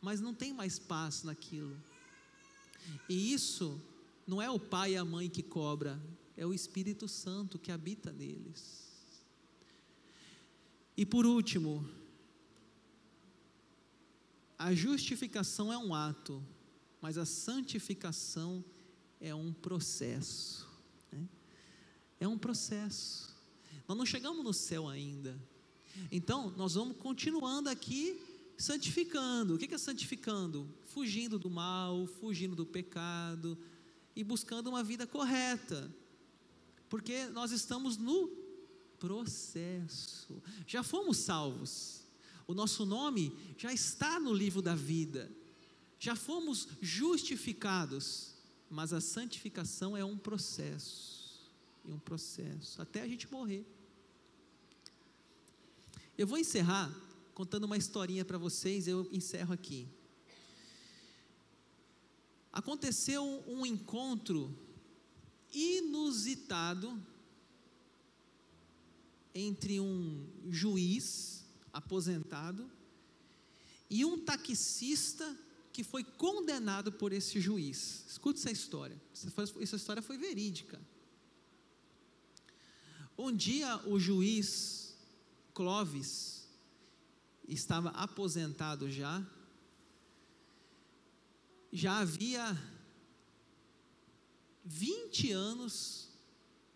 mas 0.00 0.20
não 0.20 0.32
tem 0.32 0.52
mais 0.52 0.78
paz 0.78 1.24
naquilo. 1.24 1.76
E 3.08 3.32
isso 3.32 3.82
não 4.24 4.40
é 4.40 4.48
o 4.48 4.60
pai 4.60 4.92
e 4.92 4.96
a 4.96 5.04
mãe 5.04 5.28
que 5.28 5.42
cobra, 5.42 6.00
é 6.36 6.46
o 6.46 6.54
Espírito 6.54 7.08
Santo 7.08 7.58
que 7.58 7.72
habita 7.72 8.12
neles. 8.12 8.92
E 10.96 11.04
por 11.04 11.26
último, 11.26 11.84
a 14.56 14.72
justificação 14.72 15.72
é 15.72 15.76
um 15.76 15.92
ato, 15.92 16.40
mas 17.00 17.18
a 17.18 17.24
santificação 17.24 18.64
é 18.68 18.73
um 19.32 19.52
processo. 19.52 20.68
Né? 21.12 21.28
É 22.18 22.26
um 22.26 22.36
processo. 22.36 23.32
Nós 23.86 23.96
não 23.96 24.04
chegamos 24.04 24.44
no 24.44 24.52
céu 24.52 24.88
ainda. 24.88 25.40
Então, 26.10 26.50
nós 26.56 26.74
vamos 26.74 26.96
continuando 26.96 27.68
aqui 27.68 28.20
santificando. 28.58 29.54
O 29.54 29.58
que 29.58 29.72
é 29.72 29.78
santificando? 29.78 30.68
Fugindo 30.86 31.38
do 31.38 31.48
mal, 31.48 32.06
fugindo 32.06 32.56
do 32.56 32.66
pecado 32.66 33.56
e 34.16 34.24
buscando 34.24 34.68
uma 34.68 34.82
vida 34.82 35.06
correta. 35.06 35.94
Porque 36.88 37.26
nós 37.26 37.52
estamos 37.52 37.96
no 37.96 38.28
processo. 38.98 40.42
Já 40.66 40.82
fomos 40.82 41.18
salvos. 41.18 42.02
O 42.46 42.54
nosso 42.54 42.84
nome 42.84 43.36
já 43.56 43.72
está 43.72 44.18
no 44.18 44.32
livro 44.32 44.60
da 44.60 44.74
vida. 44.74 45.30
Já 45.98 46.14
fomos 46.14 46.68
justificados 46.80 48.33
mas 48.74 48.92
a 48.92 49.00
santificação 49.00 49.96
é 49.96 50.04
um 50.04 50.18
processo, 50.18 51.48
e 51.84 51.92
um 51.92 51.98
processo, 51.98 52.82
até 52.82 53.02
a 53.02 53.06
gente 53.06 53.30
morrer. 53.30 53.64
Eu 56.18 56.26
vou 56.26 56.36
encerrar 56.36 56.92
contando 57.34 57.64
uma 57.64 57.76
historinha 57.76 58.24
para 58.24 58.36
vocês, 58.36 58.88
eu 58.88 59.08
encerro 59.12 59.54
aqui. 59.54 59.88
Aconteceu 62.52 63.24
um 63.46 63.64
encontro 63.64 64.52
inusitado 65.52 67.00
entre 69.32 69.78
um 69.78 70.26
juiz 70.50 71.44
aposentado 71.72 72.68
e 73.88 74.04
um 74.04 74.18
taxista 74.18 75.36
que 75.74 75.82
foi 75.82 76.04
condenado 76.04 76.92
por 76.92 77.12
esse 77.12 77.40
juiz. 77.40 78.04
Escute 78.08 78.38
essa 78.38 78.52
história. 78.52 78.96
Essa 79.60 79.74
história 79.74 80.00
foi 80.00 80.16
verídica. 80.16 80.80
Um 83.18 83.34
dia 83.34 83.76
o 83.84 83.98
juiz 83.98 84.96
Clovis 85.52 86.48
estava 87.48 87.88
aposentado 87.88 88.88
já. 88.88 89.20
Já 91.72 91.98
havia 91.98 92.56
20 94.64 95.32
anos 95.32 96.08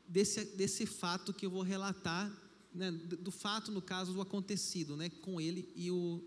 desse, 0.08 0.44
desse 0.56 0.87
fato 0.87 1.32
que 1.32 1.46
eu 1.46 1.50
vou 1.50 1.62
relatar, 1.62 2.37
né, 2.74 2.90
do 2.90 3.30
fato, 3.30 3.70
no 3.70 3.80
caso, 3.80 4.12
do 4.12 4.20
acontecido 4.20 4.96
né, 4.96 5.08
com 5.08 5.40
ele 5.40 5.72
e 5.76 5.88
o 5.88 6.20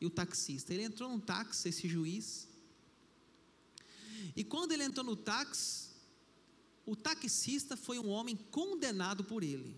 e 0.00 0.06
o 0.06 0.10
taxista. 0.10 0.72
Ele 0.72 0.84
entrou 0.84 1.10
num 1.10 1.20
táxi, 1.20 1.68
esse 1.68 1.88
juiz, 1.88 2.48
e 4.34 4.44
quando 4.44 4.72
ele 4.72 4.84
entrou 4.84 5.04
no 5.04 5.16
táxi, 5.16 5.88
o 6.84 6.94
taxista 6.94 7.76
foi 7.76 7.98
um 7.98 8.08
homem 8.08 8.36
condenado 8.50 9.24
por 9.24 9.42
ele. 9.42 9.74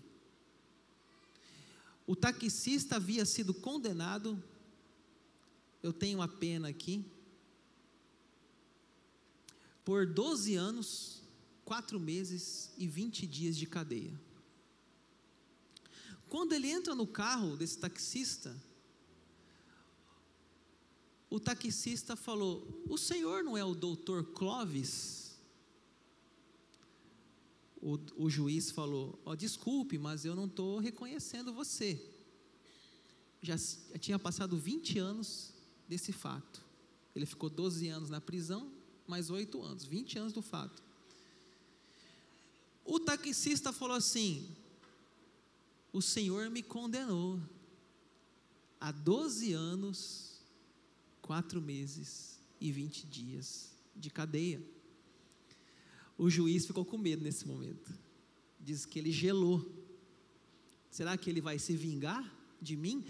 O 2.05 2.15
taxista 2.15 2.95
havia 2.95 3.25
sido 3.25 3.53
condenado, 3.53 4.41
eu 5.81 5.93
tenho 5.93 6.21
a 6.21 6.27
pena 6.27 6.67
aqui, 6.67 7.05
por 9.85 10.05
12 10.05 10.55
anos, 10.55 11.21
4 11.65 11.99
meses 11.99 12.71
e 12.77 12.87
20 12.87 13.25
dias 13.25 13.55
de 13.57 13.65
cadeia. 13.65 14.19
Quando 16.27 16.53
ele 16.53 16.69
entra 16.69 16.93
no 16.93 17.07
carro 17.07 17.55
desse 17.55 17.77
taxista, 17.77 18.55
o 21.29 21.39
taxista 21.39 22.15
falou: 22.15 22.83
O 22.87 22.97
senhor 22.97 23.43
não 23.43 23.57
é 23.57 23.63
o 23.63 23.75
doutor 23.75 24.23
Clovis? 24.33 25.37
O, 27.81 27.97
o 28.17 28.29
juiz 28.29 28.71
falou: 28.71 29.19
oh, 29.23 29.35
Desculpe, 29.35 29.97
mas 29.97 30.25
eu 30.25 30.35
não 30.35 30.45
estou 30.45 30.79
reconhecendo 30.79 31.53
você. 31.53 32.01
já 33.41 33.55
tinha 33.99 34.17
passado 34.17 34.57
20 34.57 34.97
anos 34.99 35.53
desse 35.87 36.11
fato. 36.11 36.61
Ele 37.15 37.25
ficou 37.25 37.49
12 37.49 37.87
anos 37.87 38.09
na 38.09 38.19
prisão, 38.19 38.71
mais 39.07 39.29
8 39.29 39.61
anos, 39.61 39.85
20 39.85 40.19
anos 40.19 40.33
do 40.33 40.41
fato. 40.41 40.83
O 42.83 42.99
taxista 42.99 43.71
falou 43.71 43.95
assim: 43.95 44.49
O 45.93 46.01
Senhor 46.01 46.49
me 46.49 46.63
condenou 46.63 47.39
a 48.79 48.91
12 48.91 49.53
anos, 49.53 50.28
4 51.29 51.61
meses 51.61 52.39
e 52.59 52.71
20 52.71 53.05
dias 53.05 53.69
de 53.95 54.09
cadeia. 54.09 54.59
O 56.17 56.27
juiz 56.27 56.65
ficou 56.65 56.83
com 56.83 56.97
medo 56.97 57.23
nesse 57.23 57.47
momento. 57.47 57.93
Diz 58.59 58.83
que 58.83 58.97
ele 58.97 59.11
gelou. 59.11 59.63
Será 60.89 61.15
que 61.15 61.29
ele 61.29 61.39
vai 61.39 61.59
se 61.59 61.75
vingar 61.75 62.27
de 62.59 62.75
mim? 62.75 63.05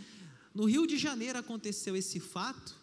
No 0.54 0.66
Rio 0.66 0.86
de 0.86 0.98
Janeiro 0.98 1.40
aconteceu 1.40 1.96
esse 1.96 2.20
fato 2.20 2.78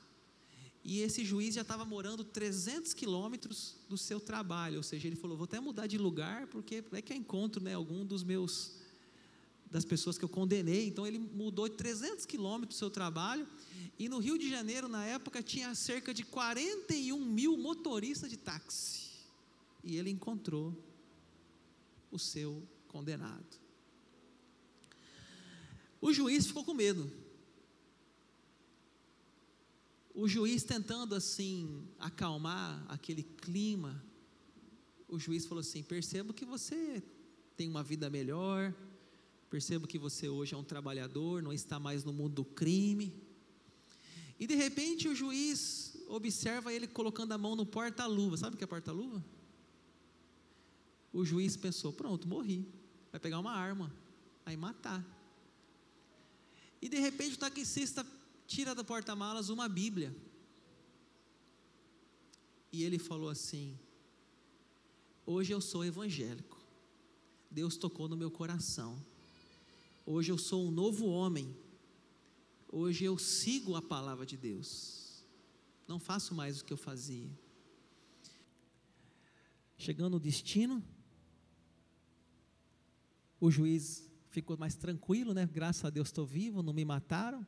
e 0.82 1.00
esse 1.00 1.22
juiz 1.22 1.54
já 1.54 1.60
estava 1.60 1.84
morando 1.84 2.24
300 2.24 2.94
quilômetros 2.94 3.76
do 3.90 3.98
seu 3.98 4.18
trabalho, 4.18 4.78
ou 4.78 4.82
seja, 4.82 5.06
ele 5.06 5.16
falou: 5.16 5.36
vou 5.36 5.44
até 5.44 5.60
mudar 5.60 5.86
de 5.86 5.98
lugar 5.98 6.46
porque 6.46 6.82
é 6.92 7.02
que 7.02 7.12
eu 7.12 7.16
encontro 7.18 7.62
né, 7.62 7.74
algum 7.74 8.06
dos 8.06 8.24
meus 8.24 8.78
das 9.70 9.84
pessoas 9.84 10.16
que 10.16 10.24
eu 10.24 10.28
condenei. 10.28 10.86
Então 10.86 11.06
ele 11.06 11.18
mudou 11.18 11.68
300 11.68 12.24
quilômetros 12.26 12.76
do 12.76 12.78
seu 12.78 12.90
trabalho 12.90 13.46
e 13.98 14.08
no 14.08 14.18
Rio 14.18 14.38
de 14.38 14.48
Janeiro 14.48 14.88
na 14.88 15.04
época 15.04 15.42
tinha 15.42 15.74
cerca 15.74 16.12
de 16.12 16.22
41 16.24 17.18
mil 17.24 17.56
motoristas 17.56 18.30
de 18.30 18.36
táxi 18.36 19.06
e 19.82 19.96
ele 19.96 20.10
encontrou 20.10 20.76
o 22.10 22.18
seu 22.18 22.62
condenado. 22.88 23.60
O 26.00 26.12
juiz 26.12 26.46
ficou 26.46 26.64
com 26.64 26.74
medo. 26.74 27.10
O 30.14 30.26
juiz 30.26 30.64
tentando 30.64 31.14
assim 31.14 31.86
acalmar 31.98 32.84
aquele 32.88 33.22
clima, 33.22 34.02
o 35.08 35.18
juiz 35.18 35.46
falou 35.46 35.60
assim: 35.60 35.82
percebo 35.82 36.32
que 36.32 36.44
você 36.44 37.02
tem 37.56 37.68
uma 37.68 37.82
vida 37.82 38.08
melhor, 38.08 38.74
percebo 39.50 39.86
que 39.86 39.98
você 39.98 40.28
hoje 40.28 40.54
é 40.54 40.56
um 40.56 40.64
trabalhador, 40.64 41.42
não 41.42 41.52
está 41.52 41.78
mais 41.78 42.04
no 42.04 42.12
mundo 42.12 42.34
do 42.34 42.44
crime. 42.44 43.14
E 44.38 44.46
de 44.46 44.54
repente 44.54 45.08
o 45.08 45.14
juiz 45.14 45.96
observa 46.08 46.72
ele 46.72 46.86
colocando 46.86 47.32
a 47.32 47.38
mão 47.38 47.56
no 47.56 47.64
porta-luva. 47.64 48.36
Sabe 48.36 48.54
o 48.54 48.58
que 48.58 48.64
é 48.64 48.66
porta-luva? 48.66 49.24
O 51.12 51.24
juiz 51.24 51.56
pensou: 51.56 51.92
pronto, 51.92 52.28
morri. 52.28 52.68
Vai 53.10 53.20
pegar 53.20 53.38
uma 53.38 53.52
arma, 53.52 53.92
vai 54.44 54.56
matar. 54.56 55.04
E 56.82 56.88
de 56.88 56.98
repente 56.98 57.34
o 57.34 57.38
taxista 57.38 58.06
tira 58.46 58.74
do 58.74 58.84
porta-malas 58.84 59.48
uma 59.48 59.68
Bíblia. 59.68 60.14
E 62.70 62.82
ele 62.84 62.98
falou 62.98 63.30
assim: 63.30 63.78
Hoje 65.24 65.52
eu 65.52 65.60
sou 65.60 65.84
evangélico. 65.84 66.62
Deus 67.50 67.76
tocou 67.76 68.08
no 68.08 68.16
meu 68.16 68.30
coração. 68.30 69.02
Hoje 70.08 70.30
eu 70.30 70.38
sou 70.38 70.68
um 70.68 70.70
novo 70.70 71.06
homem. 71.06 71.52
Hoje 72.68 73.04
eu 73.04 73.18
sigo 73.18 73.74
a 73.74 73.82
palavra 73.82 74.24
de 74.24 74.36
Deus. 74.36 75.26
Não 75.88 75.98
faço 75.98 76.32
mais 76.32 76.60
o 76.60 76.64
que 76.64 76.72
eu 76.72 76.76
fazia. 76.76 77.28
Chegando 79.76 80.12
no 80.12 80.20
destino, 80.20 80.80
o 83.40 83.50
juiz 83.50 84.08
ficou 84.30 84.56
mais 84.56 84.76
tranquilo, 84.76 85.34
né? 85.34 85.44
Graças 85.44 85.84
a 85.84 85.90
Deus 85.90 86.06
estou 86.06 86.24
vivo, 86.24 86.62
não 86.62 86.72
me 86.72 86.84
mataram. 86.84 87.44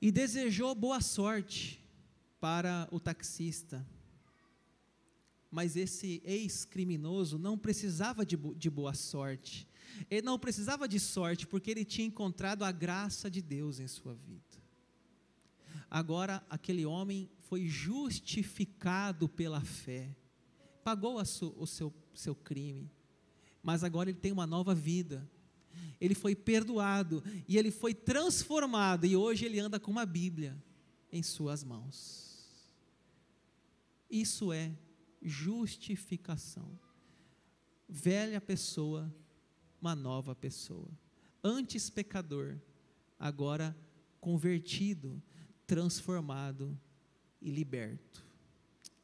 E 0.00 0.12
desejou 0.12 0.72
boa 0.72 1.00
sorte 1.00 1.84
para 2.38 2.88
o 2.92 3.00
taxista. 3.00 3.84
Mas 5.50 5.74
esse 5.74 6.22
ex-criminoso 6.24 7.38
não 7.38 7.58
precisava 7.58 8.24
de, 8.24 8.36
de 8.36 8.70
boa 8.70 8.94
sorte. 8.94 9.68
Ele 10.10 10.22
não 10.22 10.38
precisava 10.38 10.88
de 10.88 10.98
sorte, 10.98 11.46
porque 11.46 11.70
ele 11.70 11.84
tinha 11.84 12.06
encontrado 12.06 12.62
a 12.62 12.72
graça 12.72 13.30
de 13.30 13.40
Deus 13.40 13.78
em 13.80 13.86
sua 13.86 14.14
vida. 14.14 14.42
Agora, 15.90 16.44
aquele 16.50 16.84
homem 16.84 17.30
foi 17.38 17.66
justificado 17.66 19.28
pela 19.28 19.60
fé, 19.60 20.14
pagou 20.82 21.24
su, 21.24 21.54
o 21.56 21.66
seu, 21.66 21.94
seu 22.14 22.34
crime, 22.34 22.90
mas 23.62 23.84
agora 23.84 24.10
ele 24.10 24.18
tem 24.18 24.32
uma 24.32 24.46
nova 24.46 24.74
vida. 24.74 25.28
Ele 26.00 26.14
foi 26.14 26.34
perdoado 26.34 27.22
e 27.48 27.56
ele 27.56 27.70
foi 27.70 27.94
transformado, 27.94 29.06
e 29.06 29.16
hoje 29.16 29.44
ele 29.44 29.58
anda 29.58 29.80
com 29.80 29.90
uma 29.90 30.04
Bíblia 30.04 30.56
em 31.10 31.22
suas 31.22 31.62
mãos. 31.62 32.24
Isso 34.10 34.52
é 34.52 34.72
justificação. 35.22 36.78
Velha 37.88 38.40
pessoa, 38.40 39.12
uma 39.84 39.94
nova 39.94 40.34
pessoa. 40.34 40.88
Antes 41.42 41.90
pecador, 41.90 42.56
agora 43.20 43.76
convertido, 44.18 45.22
transformado 45.66 46.74
e 47.38 47.50
liberto. 47.50 48.24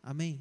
Amém? 0.02 0.40